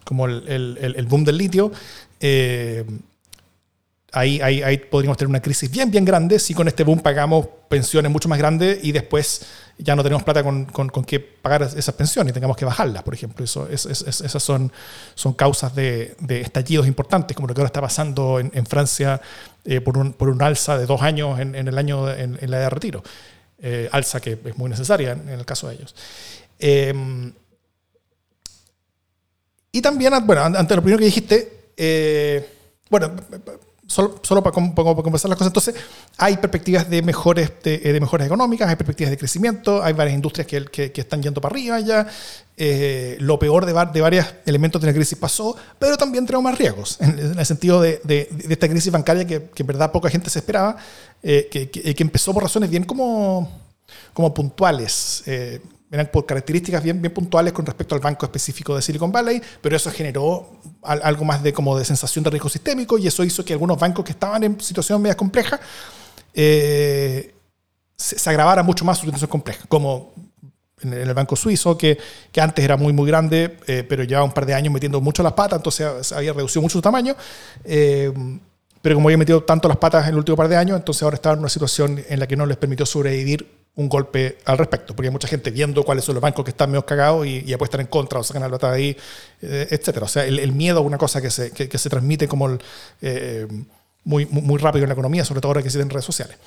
[0.08, 1.72] como el, el, el, boom del litio,
[2.22, 2.86] eh,
[4.14, 7.48] ahí, ahí, ahí, podríamos tener una crisis bien, bien grande si con este boom pagamos
[7.68, 9.46] pensiones mucho más grandes y después
[9.78, 13.04] ya no tenemos plata con, con, con qué pagar esas pensiones y tengamos que bajarlas,
[13.04, 13.44] por ejemplo.
[13.44, 14.72] Eso, es, esas son,
[15.14, 19.22] son causas de, de, estallidos importantes, como lo que ahora está pasando en, en Francia
[19.66, 22.58] eh, por, un, por un alza de dos años en, en el año en, la
[22.58, 23.04] edad de retiro.
[23.60, 25.96] Eh, alza que es muy necesaria en, el caso de ellos.
[29.78, 32.48] Eh, y también, bueno, ante lo primero que dijiste, eh,
[32.90, 33.12] bueno,
[33.88, 35.76] solo, solo para, conversar las cosas, entonces
[36.18, 40.48] hay perspectivas de mejores, de, de, mejoras económicas, hay perspectivas de crecimiento, hay varias industrias
[40.48, 42.08] que, que, están yendo para arriba ya.
[42.60, 46.58] Eh, lo peor de, de varios elementos de la crisis pasó, pero también tenemos más
[46.58, 50.40] riesgos, en, el sentido de, de, esta crisis bancaria que, en verdad poca gente se
[50.40, 50.76] esperaba,
[51.22, 53.62] eh, que, empezó por razones bien como,
[54.14, 55.24] como puntuales.
[55.28, 55.62] Eh,
[55.92, 59.76] eran por características bien, bien puntuales con respecto al banco específico de Silicon Valley, pero
[59.76, 63.54] eso generó algo más de como de sensación de riesgo sistémico y eso hizo que
[63.54, 65.60] algunos bancos que estaban en situación media compleja
[66.34, 67.34] eh,
[67.96, 70.14] se, se, agravara mucho más su situación compleja, como
[70.82, 71.98] en el banco suizo, que,
[72.32, 75.24] que antes era muy, muy grande, eh, pero llevaba un par de años metiendo mucho
[75.24, 77.16] las patas, entonces había reducido mucho su tamaño.
[77.64, 78.14] Eh,
[78.82, 81.16] pero como había metido tanto las patas en el último par de años, entonces ahora
[81.16, 84.96] estaba en una situación en la que no les permitió sobrevivir un golpe al respecto,
[84.96, 87.54] porque hay mucha gente viendo cuáles son los bancos que están medio cagados y, y
[87.54, 88.98] apuestan en contra o sacan la plata de ahí,
[89.44, 90.08] eh, etcétera.
[90.08, 92.58] O sea, el, miedo es una cosa que se, que, se transmite como
[93.02, 93.48] eh,
[94.04, 96.38] muy, muy rápido en la economía, sobre todo ahora que existen redes sociales.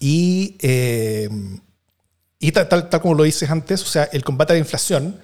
[0.00, 1.28] Y, eh,
[2.38, 5.20] y tal, tal, como lo dices antes, o sea, el combate a la inflación,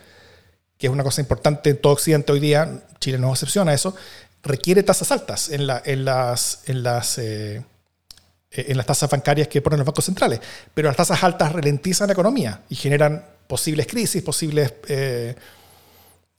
[0.76, 3.96] que es una cosa importante en todo Occidente hoy día, Chile no excepciona a eso,
[4.42, 6.60] requiere tasas altas en, la, en las...
[6.66, 7.64] En las eh,
[8.54, 10.40] en las tasas bancarias que ponen los bancos centrales.
[10.72, 15.34] Pero las tasas altas ralentizan la economía y generan posibles crisis, posibles, eh,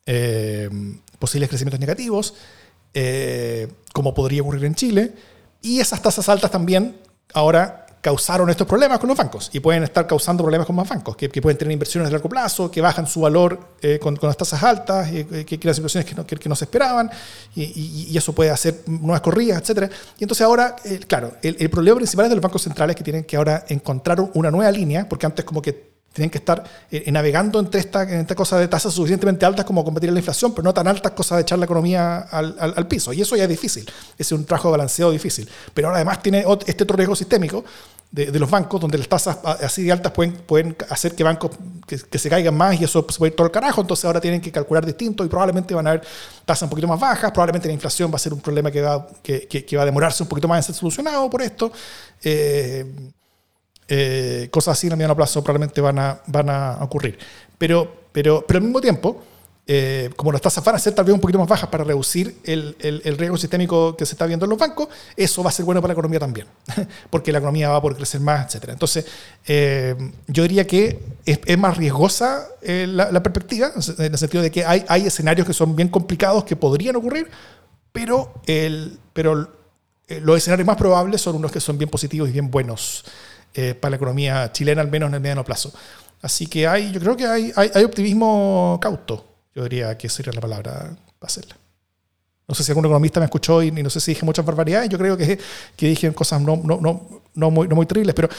[0.05, 0.69] eh,
[1.19, 2.33] posibles crecimientos negativos,
[2.93, 5.13] eh, como podría ocurrir en Chile.
[5.61, 6.97] Y esas tasas altas también
[7.33, 11.15] ahora causaron estos problemas con los bancos y pueden estar causando problemas con más bancos,
[11.15, 14.27] que, que pueden tener inversiones de largo plazo, que bajan su valor eh, con, con,
[14.27, 17.09] las tasas altas, eh, que crean situaciones que no, que, que no se esperaban
[17.55, 17.63] y,
[18.11, 19.91] y, eso puede hacer nuevas corridas, etc.
[20.19, 23.03] Y entonces ahora, eh, claro, el, el, problema principal es de los bancos centrales que
[23.03, 27.11] tienen que ahora encontrar una nueva línea, porque antes como que tienen que estar eh,
[27.11, 30.73] navegando entre esta, en cosa de tasas suficientemente altas como combatir la inflación, pero no
[30.73, 33.11] tan altas cosas de echar la economía al, piso.
[33.11, 33.85] Y eso ya es difícil,
[34.17, 35.47] es un trabajo de balanceo difícil.
[35.73, 37.65] Pero ahora además tiene este otro riesgo sistémico
[38.11, 41.51] de, de, los bancos, donde las tasas así de altas pueden, hacer que bancos
[41.85, 44.39] que, se caigan más y eso se puede ir todo el carajo, entonces ahora tienen
[44.39, 46.07] que calcular distinto y probablemente van a haber
[46.45, 49.05] tasas un poquito más bajas, probablemente la inflación va a ser un problema que va
[49.05, 51.73] a demorarse un poquito más en ser solucionado por esto.
[52.23, 52.85] Eh,
[53.87, 57.17] eh, cosas así en el mediano plazo probablemente van a, van a ocurrir.
[57.57, 59.23] Pero, pero, pero al mismo tiempo,
[59.67, 62.37] eh, como las tasas van a ser tal vez un poquito más bajas para reducir
[62.43, 65.51] el, el, el, riesgo sistémico que se está viendo en los bancos, eso va a
[65.51, 66.45] ser bueno para la economía también,
[67.09, 68.69] porque la economía va a poder crecer más, etc.
[68.69, 69.05] Entonces,
[69.47, 69.95] eh,
[70.27, 74.51] yo diría que es, es más riesgosa eh, la, la, perspectiva, en el sentido de
[74.51, 77.27] que hay, hay escenarios que son bien complicados que podrían ocurrir,
[77.91, 79.49] pero, el, pero
[80.07, 83.03] eh, los escenarios más probables son unos que son bien positivos y bien buenos
[83.57, 85.73] eh, para la economía chilena, al menos en el mediano plazo.
[86.21, 89.25] Así que hay, yo creo que hay, hay, optimismo cauto,
[89.55, 90.73] yo diría que sería la palabra
[91.17, 91.55] para hacerla.
[92.47, 94.89] No sé si algún economista me escuchó y, y no sé si dije muchas barbaridades,
[94.89, 95.39] yo creo que,
[95.77, 98.29] dije cosas no, muy, no terribles, pero,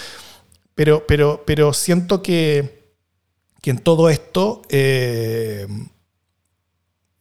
[0.74, 2.92] pero, pero, pero siento que,
[3.62, 5.66] que en todo esto eh,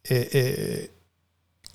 [0.04, 0.95] eh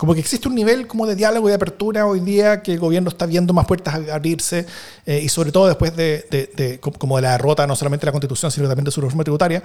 [0.01, 2.79] como que existe un nivel como de diálogo y de apertura hoy día que el
[2.79, 4.65] gobierno está viendo más puertas a abrirse
[5.05, 8.07] eh, y sobre todo después de, de, de, como de la derrota no solamente de
[8.07, 9.61] la constitución sino también de su reforma tributaria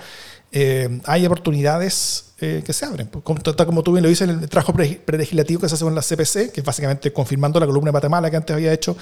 [0.52, 4.74] eh, hay oportunidades eh, que se abren como, como tú bien lo dices el trabajo
[4.74, 8.30] prelegislativo que se hace con la CPC que es básicamente confirmando la columna de Matamala
[8.30, 8.94] que antes había hecho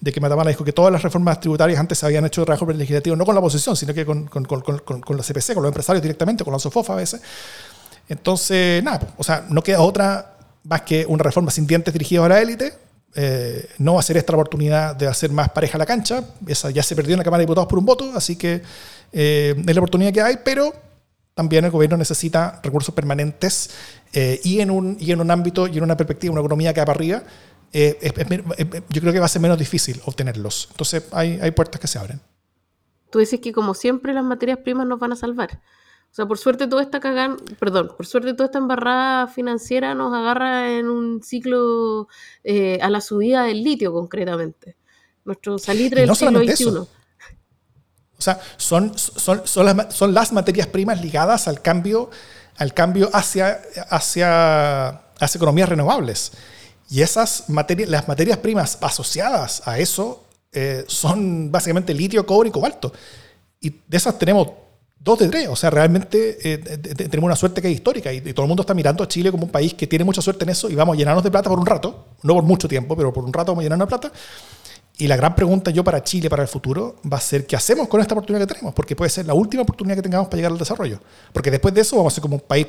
[0.00, 2.66] de que Matamala dijo que todas las reformas tributarias antes se habían hecho de trabajo
[2.66, 5.70] prelegislativo no con la oposición sino que con, con, con, con la CPC con los
[5.70, 7.20] empresarios directamente con la SOFOFA a veces.
[8.08, 10.34] Entonces nada o sea no queda otra
[10.64, 12.72] más que una reforma sin dientes dirigida a la élite.
[13.14, 16.24] Eh, no va a ser esta la oportunidad de hacer más pareja a la cancha.
[16.46, 18.62] Esa ya se perdió en la Cámara de Diputados por un voto, así que
[19.12, 20.72] eh, es la oportunidad que hay, pero
[21.34, 23.70] también el gobierno necesita recursos permanentes
[24.12, 26.80] eh, y, en un, y en un ámbito y en una perspectiva, una economía que
[26.80, 27.22] va para arriba,
[27.72, 30.68] eh, es, es, yo creo que va a ser menos difícil obtenerlos.
[30.72, 32.20] Entonces hay, hay puertas que se abren.
[33.10, 35.60] Tú dices que como siempre las materias primas nos van a salvar.
[36.10, 40.12] O sea, por suerte toda esta cagan, perdón, por suerte toda esta embarrada financiera nos
[40.12, 42.08] agarra en un ciclo
[42.42, 44.76] eh, a la subida del litio concretamente.
[45.24, 46.66] nuestro salitre del siglo XXI.
[46.66, 52.10] O sea, son, son, son, las, son, las, materias primas ligadas al cambio,
[52.56, 56.32] al cambio hacia, hacia, hacia economías renovables.
[56.90, 62.52] Y esas materias, las materias primas asociadas a eso eh, son básicamente litio, cobre y
[62.52, 62.92] cobalto.
[63.60, 64.48] Y de esas tenemos
[65.00, 65.48] dos de tres.
[65.48, 68.74] O sea, realmente eh, tenemos una suerte que es histórica y, todo el mundo está
[68.74, 70.98] mirando a Chile como un país que tiene mucha suerte en eso y vamos a
[70.98, 73.62] llenarnos de plata por un rato, no por mucho tiempo, pero por un rato vamos
[73.62, 74.12] a llenarnos de plata.
[74.98, 77.88] Y la gran pregunta yo para Chile, para el futuro, va a ser qué hacemos
[77.88, 80.52] con esta oportunidad que tenemos, porque puede ser la última oportunidad que tengamos para llegar
[80.52, 81.00] al desarrollo.
[81.32, 82.66] Porque después de eso vamos a ser como un país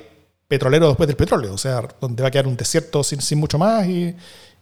[0.47, 3.57] petrolero después del petróleo, o sea, donde va a quedar un desierto sin, sin mucho
[3.57, 4.15] más y,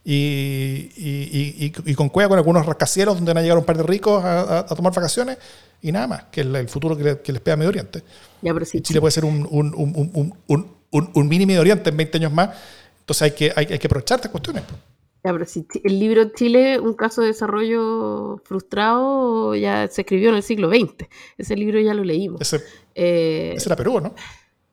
[0.04, 3.84] y, y, y, con cueva con algunos rascacielos donde van a llegar un par de
[3.84, 5.38] ricos a, a tomar vacaciones
[5.82, 8.04] y nada más, que el, el futuro que, les espera a Medio Oriente.
[8.42, 12.18] Ya, pero y Chile puede ser un, un, un, un, mini Medio Oriente en 20
[12.18, 12.50] años más,
[13.00, 14.64] entonces hay que, hay, hay que aprovechar estas cuestiones.
[15.24, 20.36] Ya, pero si el libro Chile, un caso de desarrollo frustrado, ya se escribió en
[20.36, 21.08] el siglo XX.
[21.38, 22.42] Ese libro ya lo leímos.
[22.42, 22.64] Ese,
[22.96, 24.16] eh, era Perú, ¿no?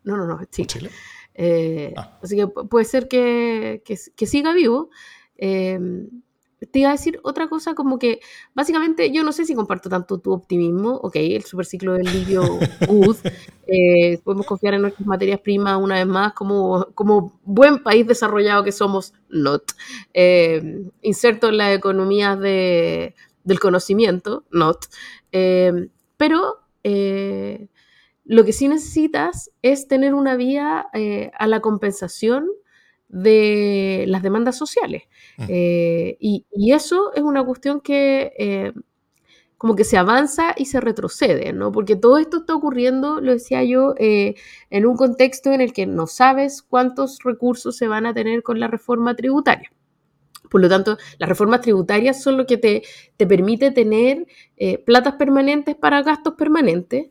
[0.05, 0.69] No, no, no, Chile.
[0.69, 0.91] Chile?
[1.35, 2.19] Eh, ah.
[2.23, 4.91] Así que puede ser que, que, que siga vivo.
[5.39, 5.79] Eh,
[6.71, 8.21] te iba a decir otra cosa, como que
[8.55, 12.43] básicamente yo no sé si comparto tanto tu optimismo, ok, el superciclo del litio
[12.89, 13.17] good,
[13.67, 18.65] eh, podemos confiar en nuestras materias primas una vez más, como, como buen país desarrollado
[18.65, 19.65] que somos, not,
[20.15, 23.15] eh, inserto en las economías de,
[23.45, 24.87] del conocimiento, not,
[25.33, 26.61] eh, pero
[28.29, 30.87] lo que sí necesitas es tener una vía
[31.37, 32.49] a la compensación
[33.09, 35.05] de las demandas sociales.
[35.39, 35.45] Mm.
[35.49, 38.73] Eh, y, eso es una cuestión que eh,
[39.57, 41.73] como que se avanza y se retrocede, ¿no?
[41.73, 44.35] Porque todo esto está ocurriendo, lo decía yo, eh,
[44.69, 48.61] en un contexto en el que no sabes cuántos recursos se van a tener con
[48.61, 49.71] la reforma tributaria.
[50.51, 52.83] Por lo tanto, las reformas tributarias son lo que te,
[53.17, 54.27] te permite tener
[54.85, 57.09] platas permanentes para gastos permanentes.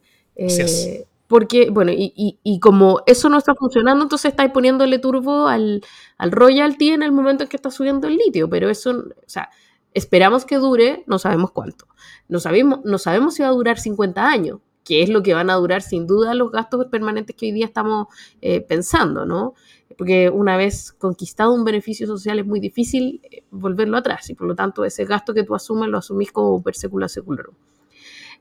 [1.28, 5.82] Porque, bueno, y, y, como eso no está funcionando, entonces estáis poniéndole turbo al,
[6.20, 9.50] al royalty en el momento en que está subiendo el litio, pero eso, o sea,
[9.96, 11.88] esperamos que dure, no sabemos cuánto.
[12.28, 15.50] No sabemos, no sabemos si va a durar 50 años, que es lo que van
[15.50, 18.08] a durar sin duda los gastos permanentes que hoy día estamos
[18.42, 19.56] eh, pensando, ¿no?
[19.98, 24.48] Porque una vez conquistado un beneficio social es muy difícil eh, volverlo atrás y por
[24.48, 27.56] lo tanto ese gasto que tú asumes lo asumís como per secula seculorum.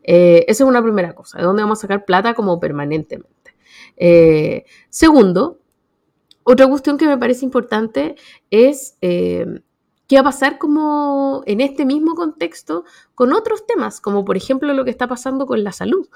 [0.04, 3.54] Eh, esa es una primera cosa, de dónde vamos a sacar plata como permanentemente.
[3.96, 5.58] Eh, segundo,
[6.44, 8.14] otra cuestión que me parece importante
[8.50, 9.46] es eh,
[10.06, 12.84] qué va a pasar como en este mismo contexto
[13.14, 16.08] con otros temas, como por ejemplo lo que está pasando con la salud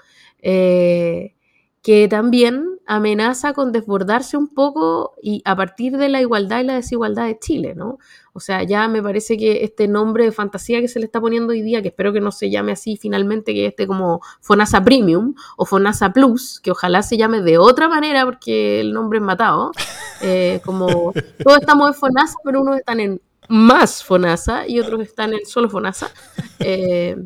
[1.82, 6.74] que también amenaza con desbordarse un poco y a partir de la igualdad y la
[6.74, 7.98] desigualdad de Chile, ¿no?
[8.32, 11.52] O sea, ya me parece que este nombre de fantasía que se le está poniendo
[11.52, 15.34] hoy día, que espero que no se llame así finalmente, que este como FONASA Premium
[15.58, 19.70] o FONASA Plus, que ojalá se llame de otra manera porque el nombre es matado,
[20.22, 21.12] eh, como
[21.44, 23.20] todos estamos en FONASA, pero unos están en
[23.50, 26.10] más FONASA y otros están en solo FONASA.
[26.60, 27.16] Eh,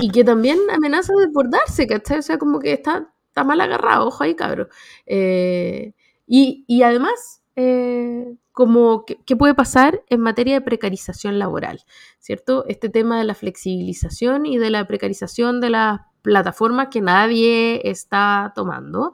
[0.00, 2.18] y, que también amenaza desbordarse, ¿cachai?
[2.18, 4.68] O sea, como que está, está mal agarrado, ojo ahí, cabrón.
[5.06, 5.92] Eh,
[6.26, 11.84] y, además, eh, como, ¿qué, puede pasar en materia de precarización laboral?
[12.18, 12.64] ¿Cierto?
[12.66, 18.52] Este tema de la flexibilización y de la precarización de las plataformas que nadie está
[18.56, 19.12] tomando.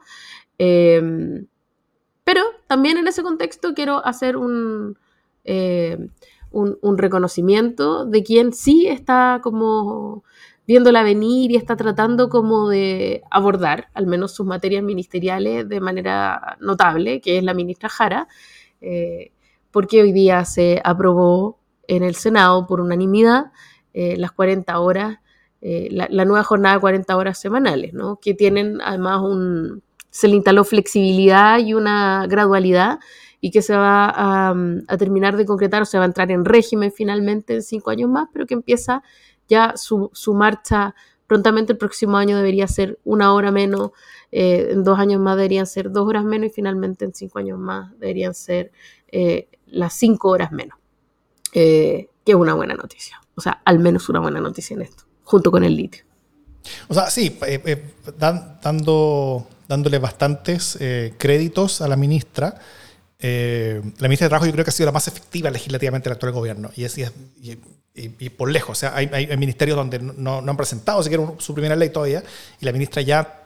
[0.57, 1.45] Em,
[2.23, 4.97] pero también en ese contexto quiero hacer un,
[5.43, 6.09] eh,
[6.49, 10.23] un, un, reconocimiento de quien sí está como
[10.67, 16.57] viéndola venir y está tratando como de abordar, al menos sus materias ministeriales, de manera
[16.59, 18.27] notable, que es la ministra Jara,
[18.81, 19.31] eh,
[19.71, 23.51] porque hoy día se aprobó en el Senado por unanimidad
[23.93, 25.19] eh, las 40 horas,
[25.61, 28.19] eh, la, nueva jornada de 40 horas semanales, ¿no?
[28.19, 32.99] que tienen además un, se le instaló flexibilidad y una gradualidad
[33.41, 34.55] y que se va a,
[34.87, 38.09] a, terminar de concretar o se va a entrar en régimen finalmente en cinco años
[38.09, 39.03] más, pero que empieza
[39.47, 40.95] ya su, marcha
[41.27, 43.91] prontamente el próximo año debería ser una hora menos,
[44.31, 47.59] eh, en dos años más deberían ser dos horas menos y finalmente en cinco años
[47.59, 48.71] más deberían ser
[49.11, 50.77] eh, las cinco horas menos,
[51.53, 53.21] eh, que es una buena noticia.
[53.35, 56.05] O sea, al menos una buena noticia en esto, junto con el litio.
[56.87, 57.37] O sea, sí,
[58.17, 60.79] dando, dándole bastantes
[61.17, 62.59] créditos a la ministra.
[63.19, 66.31] La ministra de Trabajo yo creo que ha sido la más efectiva legislativamente del actual
[66.31, 66.69] gobierno.
[66.75, 67.05] Y, es, y,
[67.95, 68.77] y, por lejos.
[68.77, 72.23] O sea, hay, hay ministerios donde no, no, han presentado siquiera su primera ley todavía
[72.59, 73.43] y la ministra ya,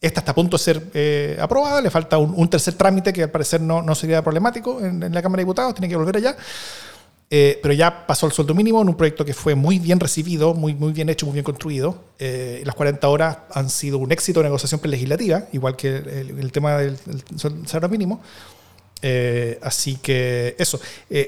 [0.00, 3.30] esta está a punto de ser eh, aprobada, le falta un, tercer trámite que al
[3.30, 6.36] parecer no, no sería problemático en, la Cámara de Diputados, tiene que volver allá.
[7.30, 10.54] eh, pero ya pasó el sueldo mínimo en un proyecto que fue muy bien recibido,
[10.54, 12.04] muy, muy bien hecho, muy bien construido.
[12.20, 16.78] Eh, las 40 horas han sido un éxito de negociación legislativa, igual que el, tema
[16.78, 16.96] del,
[17.66, 18.22] salario mínimo.
[19.00, 20.80] Eh, así que eso,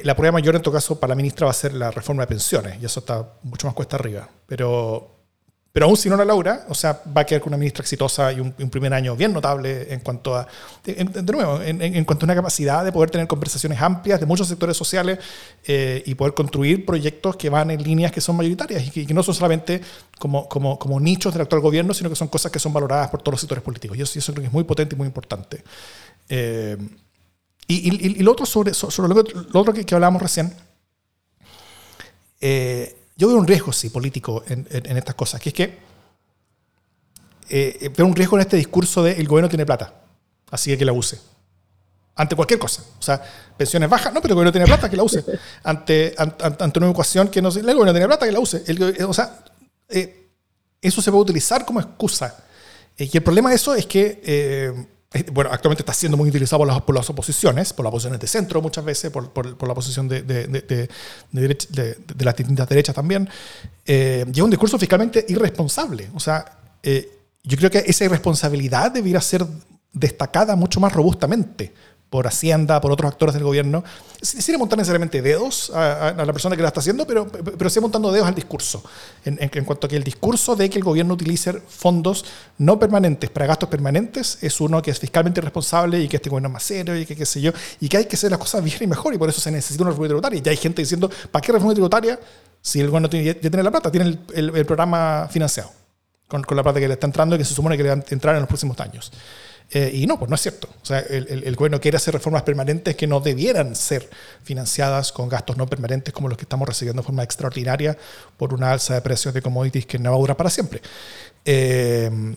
[0.02, 2.26] la prueba mayor en todo caso para la ministra va a ser la reforma de
[2.26, 4.28] pensiones, y eso está mucho más cuesta arriba.
[4.46, 5.20] Pero
[5.72, 8.32] pero aún si no la logra, o sea, va a quedar con una ministra exitosa
[8.32, 10.46] y un, primer año bien notable en cuanto a,
[10.84, 14.76] de nuevo, en, cuanto a una capacidad de poder tener conversaciones amplias de muchos sectores
[14.76, 15.20] sociales
[15.64, 19.22] eh, y poder construir proyectos que van en líneas que son mayoritarias y que, no
[19.22, 19.80] son solamente
[20.18, 23.22] como, como, como, nichos del actual gobierno, sino que son cosas que son valoradas por
[23.22, 23.96] todos los sectores políticos.
[23.96, 25.62] Y eso, eso creo que es muy potente y muy importante.
[27.70, 29.20] Eh, y, y, lo otro sobre, sobre lo,
[29.60, 30.52] otro que, que hablábamos recién,
[32.40, 34.66] eh, yo veo un riesgo, sí, político en,
[34.96, 35.78] estas cosas, que es que
[37.48, 39.94] eh, veo un riesgo en este discurso de el gobierno tiene plata,
[40.50, 41.20] así que que la use.
[42.16, 42.82] Ante cualquier cosa.
[42.98, 43.22] O sea,
[43.56, 45.24] pensiones bajas, no, pero el gobierno tiene plata, que la use.
[45.62, 48.64] Ante, ante, una ecuación que no sé, el gobierno tiene plata, que la use.
[49.06, 49.44] o sea,
[49.88, 50.28] eh,
[50.82, 52.36] eso se puede utilizar como excusa.
[52.96, 54.88] Eh, y el problema de eso es que
[55.32, 58.28] bueno, actualmente está siendo muy utilizado por las, por las, oposiciones, por las oposiciones de
[58.28, 60.88] centro muchas veces, por, por, la posición de, de, de,
[61.32, 63.28] de, las distintas derechas también,
[63.86, 66.08] eh, y es un discurso fiscalmente irresponsable.
[66.14, 66.44] O sea,
[66.84, 67.10] eh,
[67.42, 69.44] yo creo que esa irresponsabilidad debiera ser
[69.92, 71.72] destacada mucho más robustamente
[72.10, 73.84] por Hacienda, por otros actores del gobierno,
[74.20, 78.10] sin montar necesariamente dedos a, la persona que la está haciendo, pero, pero sí montando
[78.10, 78.82] dedos al discurso.
[79.24, 82.24] En, en, cuanto a que el discurso de que el gobierno utilice fondos
[82.58, 86.48] no permanentes para gastos permanentes es uno que es fiscalmente irresponsable y que este gobierno
[86.48, 88.64] es más serio y que qué sé yo, y que hay que hacer las cosas
[88.64, 90.38] bien y mejor, y por eso se necesita una reforma tributaria.
[90.38, 92.18] Y ya hay gente diciendo, ¿para qué reforma tributaria
[92.60, 95.70] si el gobierno tiene, ya tiene la plata, tiene el, el, programa financiado
[96.26, 97.94] con, con la plata que le está entrando y que se supone que le va
[97.94, 99.12] a entrar en los próximos años?
[99.72, 100.68] Eh, y no, pues no es cierto.
[100.82, 104.08] O sea, el, gobierno quiere hacer reformas permanentes que no debieran ser
[104.42, 107.96] financiadas con gastos no permanentes como los que estamos recibiendo de forma extraordinaria
[108.36, 110.80] por una alza de precios de commodities que no va a durar para siempre.
[111.44, 112.34] Eh,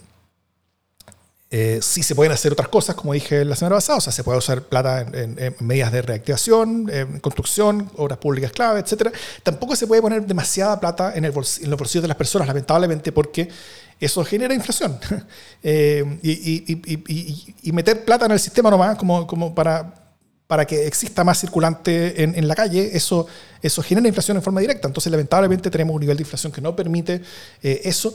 [1.56, 4.24] eh, sí se pueden hacer otras cosas, como dije la semana pasada, o sea, se
[4.24, 9.14] puede usar plata en, medidas de reactivación, en construcción, obras públicas clave, etc.
[9.44, 13.12] Tampoco se puede poner demasiada plata en, el en los bolsillos de las personas, lamentablemente,
[13.12, 13.50] porque
[14.00, 14.98] eso genera inflación.
[15.66, 19.94] Eh, y, meter plata en el sistema nomás, como, como para,
[20.68, 23.28] que exista más circulante en, la calle, eso,
[23.62, 24.90] eso genera inflación en forma directa.
[24.90, 27.22] Entonces, lamentablemente, tenemos un nivel de inflación que no permite
[27.62, 28.14] eh, eso.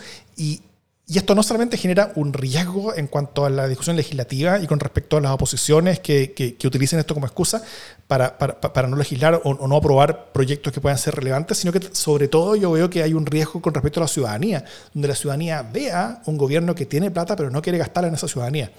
[1.10, 4.78] Y esto no solamente genera un riesgo en cuanto a la discusión legislativa y con
[4.78, 7.62] respecto a las oposiciones que, que, utilicen esto como excusa
[8.06, 11.80] para, para, para no legislar o, no aprobar proyectos que puedan ser relevantes, sino que
[11.92, 15.14] sobre todo yo veo que hay un riesgo con respecto a la ciudadanía, donde la
[15.14, 18.70] ciudadanía vea un gobierno que tiene plata pero no quiere gastarla en esa ciudadanía.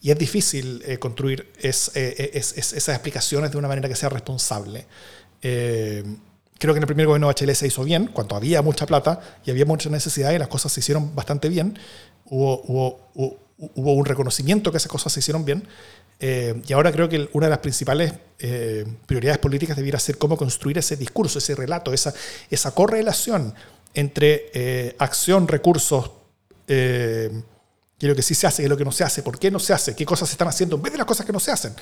[0.00, 4.08] Y es difícil eh, construir es, eh, es, esas explicaciones de una manera que sea
[4.08, 4.84] responsable.
[5.40, 6.02] Eh,
[6.62, 9.18] Creo que en el primer gobierno de Bachelet se hizo bien, cuando había mucha plata
[9.44, 11.76] y había mucha necesidad y las cosas se hicieron bastante bien.
[12.26, 15.66] Hubo, hubo, hubo, un reconocimiento que esas cosas se hicieron bien.
[16.20, 20.36] Eh, y ahora creo que una de las principales eh, prioridades políticas debiera ser cómo
[20.36, 22.14] construir ese discurso, ese relato, esa,
[22.48, 23.52] esa correlación
[23.94, 26.12] entre eh, acción, recursos,
[28.02, 29.48] qué es lo que sí se hace, es lo que no se hace, por qué
[29.48, 31.38] no se hace, qué cosas se están haciendo en vez de las cosas que no
[31.38, 31.72] se hacen.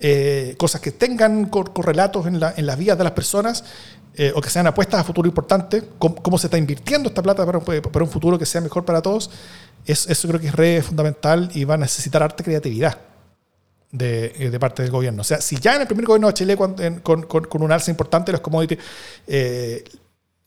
[0.00, 3.64] Eh, cosas que tengan correlatos en, la, en, las vidas de las personas
[4.16, 7.60] eh, o que sean apuestas a futuro importante, cómo, se está invirtiendo esta plata para,
[7.60, 9.30] para, un futuro que sea mejor para todos.
[9.86, 12.98] eso creo que es re fundamental y va a necesitar arte creatividad.
[13.90, 15.20] De, eh, de, parte del gobierno.
[15.20, 17.90] O sea, si ya en el primer gobierno de Chile, con, con, con, un alza
[17.90, 18.78] importante de los commodities,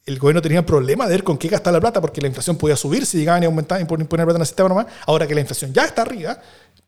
[0.05, 2.75] el gobierno tenía problema de ver con qué gastar la plata porque la inflación podía
[2.75, 4.87] subir si llegaban y aumentaban y poner plata en el sistema nomás.
[5.05, 6.39] Ahora que la inflación ya está arriba,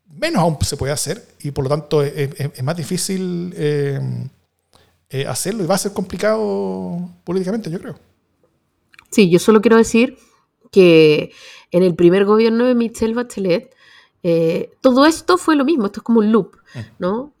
[0.08, 4.00] menos aún se puede hacer y por lo tanto es, más difícil eh,
[5.10, 7.98] eh, hacerlo y va a ser complicado políticamente, yo creo.
[9.10, 10.18] Sí, yo solo quiero decir
[10.70, 11.32] que
[11.70, 13.74] en el primer gobierno de Michelle Bachelet,
[14.22, 16.78] eh, todo esto fue lo mismo, esto es como un loop, mm.
[16.98, 17.32] ¿no?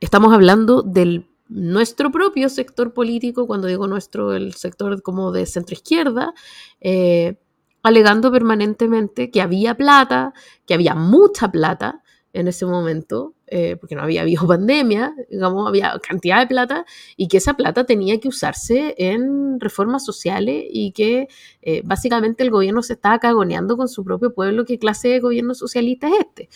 [0.00, 5.74] estamos hablando del nuestro propio sector político, cuando digo nuestro, el sector como de centro
[5.74, 6.32] izquierda,
[6.80, 7.36] eh,
[7.82, 10.32] alegando permanentemente que había plata,
[10.64, 12.02] que había mucha plata
[12.32, 16.86] en ese momento, eh, porque no había habido pandemia, digamos, había cantidad de plata,
[17.16, 21.28] y que esa plata tenía que usarse en reformas sociales y que
[21.62, 25.54] eh, básicamente el gobierno se estaba cagoneando con su propio pueblo, qué clase de gobierno
[25.54, 26.48] socialista es este.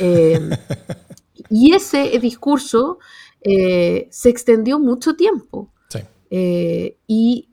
[1.50, 2.98] y ese discurso
[3.42, 5.72] eh, se extendió mucho tiempo.
[6.32, 7.48] Y,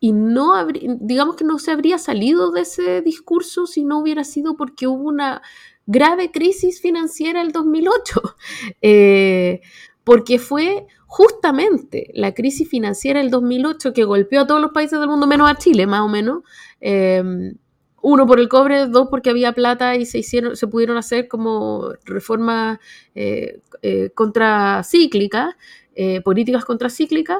[0.00, 0.66] y no
[1.00, 5.04] digamos que no se habría salido de ese discurso si no hubiera sido porque hubo
[5.04, 5.42] una
[5.86, 8.22] grave crisis financiera el 2008,
[8.82, 9.60] eh,
[10.04, 15.08] porque fue justamente la crisis financiera del 2008 que golpeó a todos los países del
[15.08, 16.42] mundo, menos a Chile, más o menos,
[16.80, 17.54] em,
[18.02, 22.78] uno por el cobre, dos porque había plata y se pudieron hacer como reformas
[23.14, 25.54] eh, eh, contracíclicas,
[26.22, 27.38] políticas contracíclicas,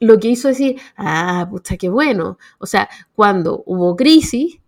[0.00, 2.38] lo que hizo decir, ah, pucha, qué bueno.
[2.58, 4.59] O sea, cuando hubo crisis,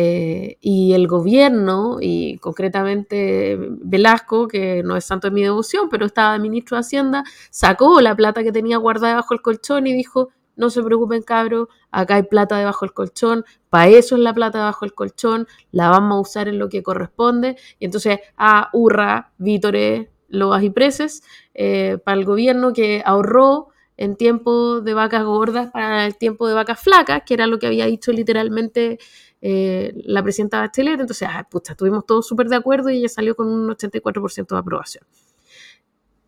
[0.00, 6.06] eh, y el gobierno, y concretamente Velasco, que no es santo de mi devoción, pero
[6.06, 10.28] estaba ministro de Hacienda, sacó la plata que tenía guardada debajo del colchón y dijo,
[10.54, 14.58] no se preocupen cabros, acá hay plata debajo del colchón, para eso es la plata
[14.58, 17.56] debajo del colchón, la vamos a usar en lo que corresponde.
[17.80, 21.24] Y entonces, a Urra, Vítore, Loas y Preces,
[21.54, 26.54] eh, para el gobierno que ahorró en tiempo de vacas gordas para el tiempo de
[26.54, 28.98] vacas flacas, que era lo que había dicho literalmente
[29.40, 33.36] eh, la presidenta Bachelet, entonces, ah, pucha, estuvimos todos súper de acuerdo y ella salió
[33.36, 35.04] con un 84% de aprobación.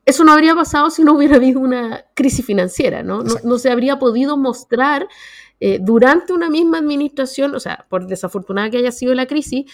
[0.04, 3.22] Eso no habría pasado si no hubiera habido una crisis financiera, ¿no?
[3.22, 5.08] No, no, se habría podido mostrar
[5.60, 9.70] eh, durante una misma administración, o sea, por desafortunada que haya sido la crisis,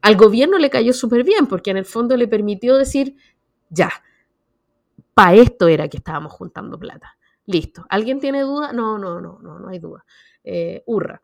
[0.00, 3.16] al gobierno le cayó súper bien, porque en el fondo le permitió decir,
[3.68, 3.90] ya,
[5.14, 7.16] para esto era que estábamos juntando plata.
[7.46, 7.86] Listo.
[7.88, 8.72] ¿Alguien tiene duda?
[8.72, 10.04] No, no, no, no, no hay duda.
[10.42, 11.22] Eh, hurra.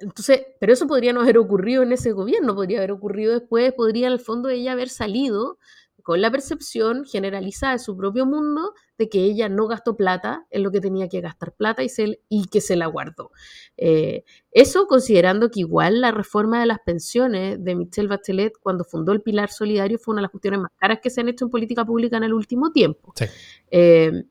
[0.00, 4.06] Entonces, pero eso podría no haber ocurrido en ese gobierno, podría haber ocurrido después, podría
[4.06, 5.58] en el fondo ella haber salido
[6.02, 10.62] con la percepción generalizada de su propio mundo de que ella no gastó plata en
[10.62, 13.30] lo que tenía que gastar plata y, se, y que se la guardó.
[13.76, 19.12] Eh, eso considerando que igual la reforma de las pensiones de Michelle Bachelet cuando fundó
[19.12, 21.50] el Pilar Solidario fue una de las cuestiones más caras que se han hecho en
[21.50, 23.12] política pública en el último tiempo.
[23.16, 23.26] Sí.
[23.70, 24.24] Eh,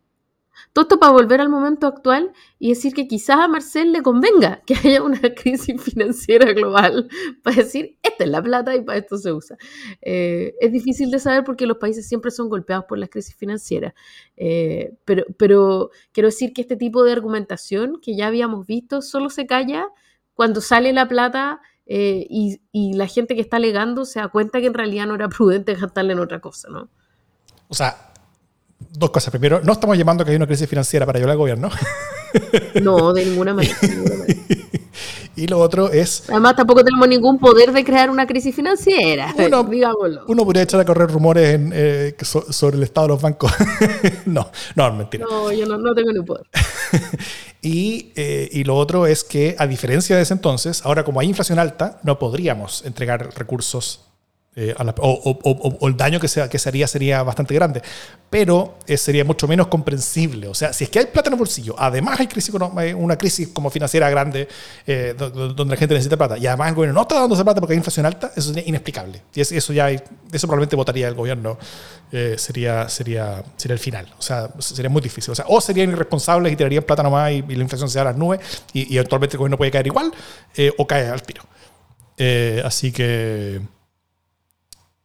[0.74, 4.62] todo esto para volver al momento actual y decir que quizás a Marcel le convenga
[4.66, 7.10] que haya una crisis financiera global
[7.43, 9.57] para decir, esta es la plata y para esto se usa.
[10.01, 13.93] Eh, es difícil de saber porque los países siempre son golpeados por las crisis financieras,
[14.38, 19.30] eh, pero, pero quiero decir que este tipo de argumentación que ya habíamos visto solo
[19.30, 19.88] se calla
[20.34, 24.62] cuando sale la plata eh, y, y, la gente que está alegando se da cuenta
[24.62, 26.88] que en realidad no era prudente gastarla en otra cosa, ¿no?
[27.68, 28.09] O sea,
[28.80, 29.32] dos cosas.
[29.32, 31.70] Primero, no estamos llamando que hay una crisis financiera para ayudar al gobierno.
[32.82, 33.78] No, de ninguna manera.
[33.82, 34.40] De ninguna manera.
[35.36, 36.30] y lo otro es...
[36.30, 40.24] Además, tampoco tenemos ningún poder de crear una crisis financiera, uno, digámoslo.
[40.28, 43.52] Uno podría echar a correr rumores en, eh, sobre el estado de los bancos.
[44.26, 45.26] no, no, mentira.
[45.30, 46.46] No, yo no, no tengo ni poder.
[47.62, 51.28] y, eh, y lo otro es que, a diferencia de ese entonces, ahora como hay
[51.28, 54.09] inflación alta, no podríamos entregar recursos
[54.56, 57.82] eh, la, o, o, o, el daño que se, que se haría sería bastante grande,
[58.30, 60.47] pero eh, sería mucho menos comprensible.
[60.47, 63.18] O sea, si es que hay plata en el bolsillo, además hay crisis, eh, una
[63.18, 64.47] crisis como financiera grande
[64.86, 67.60] eh, donde la gente necesita plata, y además el gobierno no está dando esa plata
[67.62, 69.22] porque hay inflación alta, eso es inexplicable.
[69.34, 71.58] Y eso ya hay, eso probablemente votaría el gobierno,
[72.38, 74.12] sería, sería, sería el final.
[74.18, 75.32] O sea, sería muy difícil.
[75.32, 78.02] O sea, o serían irresponsables y tirarían plata nomás y, y la inflación se da
[78.02, 78.39] a las nubes
[78.74, 80.12] y, y, eventualmente el gobierno puede caer igual
[80.78, 81.43] o cae al tiro.
[82.66, 83.79] así que...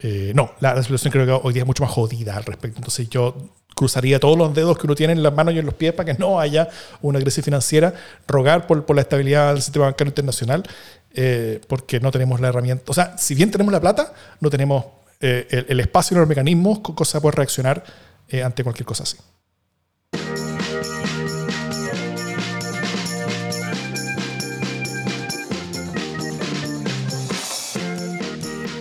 [0.07, 2.77] Eh, no, la, la, situación creo que hoy día es mucho más jodida al respecto.
[2.77, 3.35] Entonces yo
[3.75, 6.13] cruzaría todos los dedos que uno tiene en las manos y en los pies para
[6.13, 6.69] que no haya
[7.01, 7.95] una crisis financiera,
[8.29, 10.63] rogar por, la estabilidad del sistema bancario internacional,
[11.15, 12.85] eh, porque no tenemos la herramienta.
[12.89, 14.85] O sea, si bien tenemos la plata, no tenemos
[15.23, 17.83] eh, el, espacio y los mecanismos con cosa poder reaccionar
[18.45, 19.17] ante cualquier cosa así.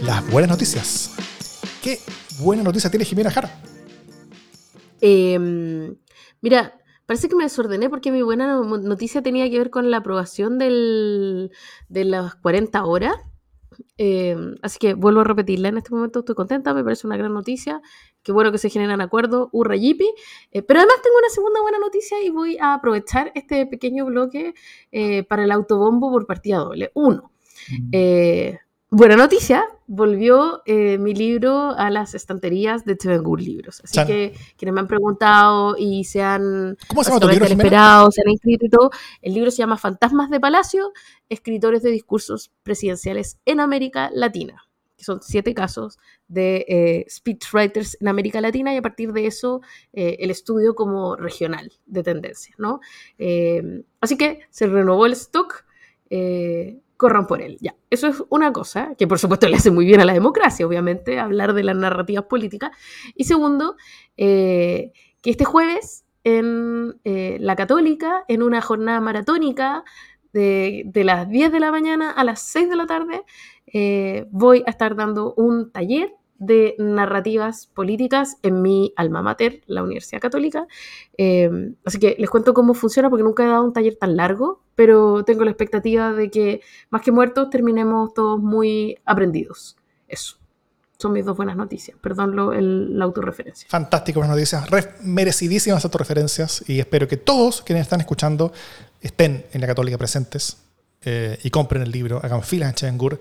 [0.02, 1.13] Las buenas noticias.
[1.84, 2.00] ¿Qué
[2.40, 3.52] buena noticia tiene Jimena Jara?
[5.02, 5.38] Eh,
[6.40, 10.58] mira, parece que me desordené porque mi buena noticia tenía que ver con la aprobación
[10.58, 11.52] del,
[11.90, 13.16] de las 40 horas.
[13.98, 17.34] Eh, así que vuelvo a repetirla en este momento, estoy contenta, me parece una gran
[17.34, 17.82] noticia,
[18.22, 20.08] qué bueno que se generan acuerdos, hurra yipi,
[20.52, 24.54] eh, pero además tengo una segunda buena noticia y voy a aprovechar este pequeño bloque
[24.92, 26.92] eh, para el autobombo por partida doble.
[26.94, 27.32] Uno,
[27.70, 27.92] mm.
[28.96, 29.66] Buena noticia,
[29.96, 33.80] volvió eh, mi libro a las estanterías de Tevengur Libros.
[33.84, 34.08] Así Chan.
[34.08, 38.22] que quienes me han preguntado y se han, ¿Cómo se llama tu libro, esperado, se
[38.22, 38.90] han inscrito y todo,
[39.22, 40.94] el libro se llama Fantasmas de Palacio,
[41.30, 44.64] escritores de discursos presidenciales en América Latina.
[44.98, 49.62] Que son siete casos de eh, speechwriters en América Latina y a partir de eso
[49.92, 52.56] eh, el estudio como regional de tendencia.
[52.58, 52.80] ¿no?
[53.20, 55.66] Eh, así que se renovó el stock
[57.04, 57.58] corran por él.
[57.60, 60.66] Ya, eso es una cosa que por supuesto le hace muy bien a la democracia,
[60.66, 62.72] obviamente, hablar de las narrativas políticas.
[63.14, 63.76] Y segundo,
[64.16, 69.84] eh, que este jueves en eh, la Católica, en una jornada maratónica
[70.32, 73.24] de, de, las 10 de la mañana a las 6 de la tarde,
[73.68, 79.84] eh, voy a estar dando un taller de narrativas políticas en mi alma mater, la
[79.84, 80.68] Universidad Católica.
[81.86, 85.24] Así que les cuento cómo funciona porque nunca he dado un taller tan largo, pero
[85.24, 89.78] tengo la expectativa de que más que muertos terminemos todos muy aprendidos.
[90.08, 90.38] Eso.
[90.98, 91.98] Son mis dos buenas noticias.
[92.00, 93.68] Perdón lo, el, la autorreferencia.
[93.70, 94.66] Fantástico, buenas noticias.
[95.02, 98.54] merecidísimas autorreferencias y espero que todos quienes están escuchando
[99.02, 100.58] estén en la Católica presentes
[101.02, 103.20] eh, y compren el libro, hagan filas en Chevengur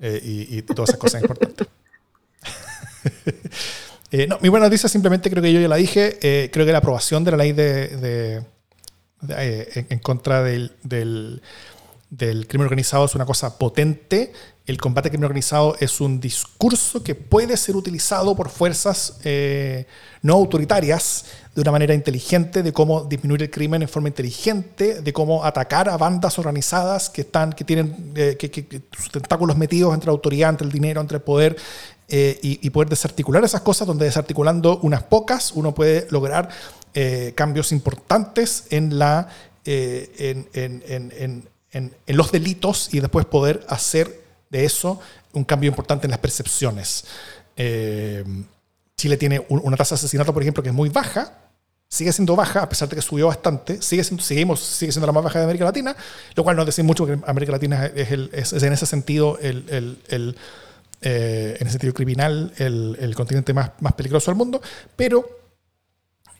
[0.00, 1.66] eh, y, todas esas cosas importantes.
[4.14, 6.18] Eh, no, mi buena noticia simplemente creo que yo ya la dije.
[6.20, 8.44] Eh, creo que la aprobación de la ley de,
[9.28, 11.40] eh, en, contra del, del,
[12.46, 14.32] crimen organizado es una cosa potente.
[14.64, 19.18] El combate al crimen organizado es un discurso que puede ser utilizado por fuerzas
[20.22, 25.12] no autoritarias de una manera inteligente, de cómo disminuir el crimen en forma inteligente, de
[25.12, 30.12] cómo atacar a bandas organizadas que están, que tienen que, sus tentáculos metidos entre la
[30.12, 31.56] autoridad, entre el dinero, entre el poder,
[32.14, 36.50] eh, y, poder desarticular esas cosas, donde desarticulando unas pocas uno puede lograr
[36.94, 39.28] eh, cambios importantes en, la,
[39.64, 45.00] eh, en, los delitos y después poder hacer de eso
[45.32, 47.04] un cambio importante en las percepciones.
[47.56, 51.32] Chile tiene una tasa de asesinato, por ejemplo, que es muy baja,
[51.88, 55.12] sigue siendo baja, a pesar de que subió bastante, sigue siendo, seguimos, sigue siendo la
[55.12, 55.96] más baja de América Latina,
[56.34, 60.36] lo cual nos dice mucho que América Latina es, es en ese sentido el, el
[61.04, 64.62] eh, en el sentido criminal, el, continente más, más, peligroso del mundo,
[64.94, 65.41] pero,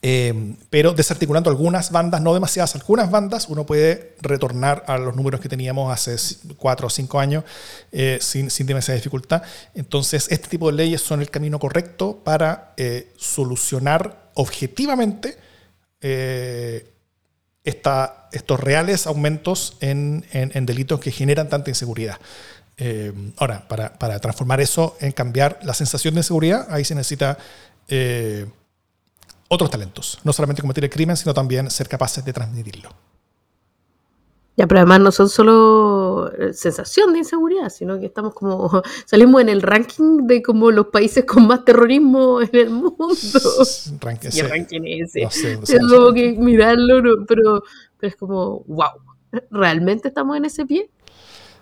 [0.02, 5.40] eh, pero desarticulando algunas bandas, no demasiadas, algunas bandas, uno puede retornar a los números
[5.40, 6.16] que teníamos hace
[6.56, 7.44] cuatro o cinco años
[7.92, 9.42] eh, sin, sin, demasiada dificultad.
[9.74, 12.74] Entonces, este tipo de leyes son el camino correcto para
[13.16, 15.38] solucionar objetivamente
[17.64, 22.18] esta, estos reales aumentos en, en delitos que generan tanta inseguridad.
[22.84, 27.38] Eh, ahora, para, para, transformar eso en cambiar la sensación de inseguridad, ahí se necesita
[27.88, 28.46] eh,
[29.52, 30.18] otros talentos.
[30.24, 32.90] No solamente cometer el crimen, sino también ser capaces de transmitirlo.
[34.56, 39.40] Ya, pero además no son solo eh, sensación de inseguridad, sino que estamos como, salimos
[39.40, 43.08] en el ranking de como los países con más terrorismo en el mundo.
[44.00, 45.22] Ranking, ¿Qué ranking ese?
[45.22, 47.62] No sé, no que mirarlo, pero,
[47.98, 48.90] pero es como, wow,
[49.50, 50.90] ¿realmente estamos en ese pie?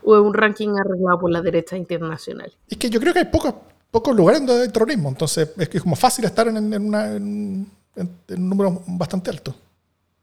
[0.02, 2.52] o es un ranking arreglado por la derecha internacional?
[2.68, 3.54] Es que yo creo que hay pocos,
[3.90, 7.66] pocos lugares donde hay terrorismo, entonces es que es como fácil estar en,
[7.96, 9.54] un número bastante alto.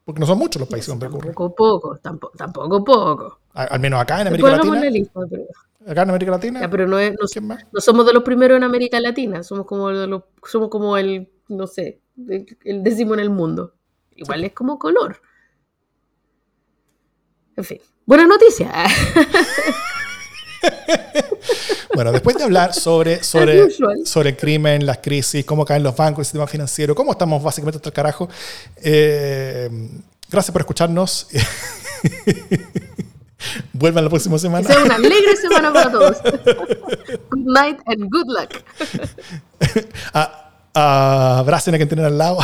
[0.04, 1.26] Porque no son muchos los países donde ocurre.
[1.26, 3.40] Tampoco poco, tampoco, tampoco poco.
[3.52, 4.80] Al, menos acá en América Latina.
[5.86, 6.70] Acá en América Latina.
[6.70, 10.96] pero no, no, somos de los primeros en América Latina, somos como, de somos como
[10.96, 12.00] el, no sé,
[12.64, 13.74] el, décimo en el mundo.
[14.16, 15.20] Igual es como color.
[17.56, 17.78] En fin.
[18.06, 18.72] Buena noticia.
[21.94, 23.68] bueno, después de hablar sobre, sobre,
[24.04, 27.78] sobre el crimen, las crisis, cómo caen los bancos, el sistema financiero, cómo estamos básicamente
[27.78, 28.28] hasta el carajo,
[28.82, 29.68] eh,
[30.30, 31.28] gracias por escucharnos.
[33.72, 34.66] Vuelvan la próxima semana.
[34.66, 36.16] Que sea una alegre semana para todos.
[37.30, 38.52] good night and good luck.
[40.74, 42.38] abracen a quien tienen al lado.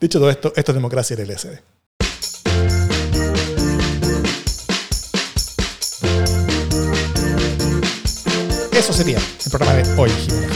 [0.00, 1.79] Dicho todo esto, esto es democracia el LSD.
[9.00, 10.46] Sería el programa de hoy, Jimena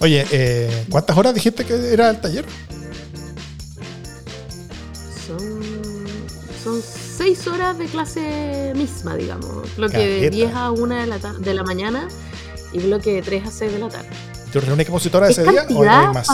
[0.00, 2.44] Oye, eh, ¿cuántas horas dijiste que era el taller?
[6.64, 9.76] Son, seis horas de clase misma, digamos.
[9.76, 12.08] Bloque de 10 a 1 de la, de la mañana
[12.72, 14.08] y bloque de 3 a 6 de la tarde.
[14.52, 16.28] ¿Tú única expositora ese día o hay más?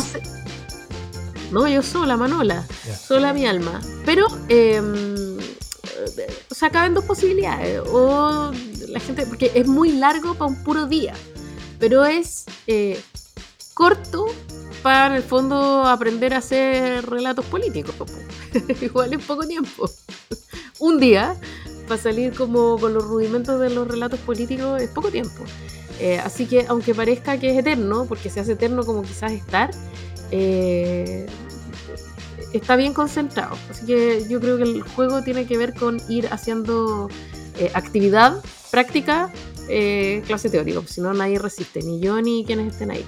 [1.51, 2.65] No, yo sola, Manola.
[2.99, 3.79] Sola mi alma.
[4.07, 4.81] Pero, eh,
[6.51, 7.83] o sea, caben dos posibilidades.
[7.93, 8.53] O
[8.95, 11.15] la gente, porque es muy largo para un puro día,
[11.79, 12.99] pero es eh,
[13.75, 14.27] corto
[14.83, 17.95] para en el fondo aprender a hacer relatos políticos.
[18.81, 19.91] Igual es poco tiempo.
[20.79, 21.37] un día
[21.89, 25.45] para salir como con los rudimentos de los relatos políticos es poco tiempo.
[26.01, 29.71] Eh, así que aunque parezca que es eterno, porque se hace eterno como quizás estar,
[30.31, 31.27] eh,
[32.53, 33.57] está bien concentrado.
[33.71, 37.09] Así que yo creo que el juego tiene que ver con ir haciendo
[37.59, 39.33] eh, actividad, práctica,
[39.69, 43.05] eh, clase teórica, si no nadie resiste, ni yo ni quienes estén ahí.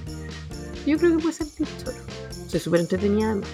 [0.86, 1.97] Yo creo que puede ser solo.
[2.47, 3.49] Soy súper entretenida además.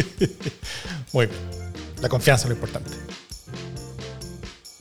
[1.12, 1.38] Muy bien.
[2.00, 2.90] La confianza es lo importante.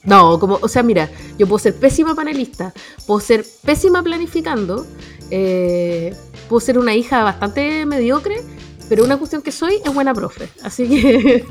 [0.04, 2.74] No, como, o sea, mira, yo puedo ser pésima panelista,
[3.06, 4.88] puedo ser pésima planificando,
[5.30, 6.16] eh,
[6.48, 8.42] puedo ser una hija bastante mediocre,
[8.90, 11.46] Pero una cuestión que soy es buena profe, así que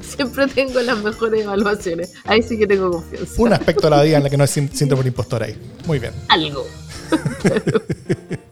[0.02, 2.12] siempre tengo las mejores evaluaciones.
[2.24, 3.40] Ahí sí que tengo confianza.
[3.40, 5.56] Un aspecto de la vida en la que no es síndrome del impostor ahí.
[5.86, 6.12] Muy bien.
[6.28, 6.66] Algo.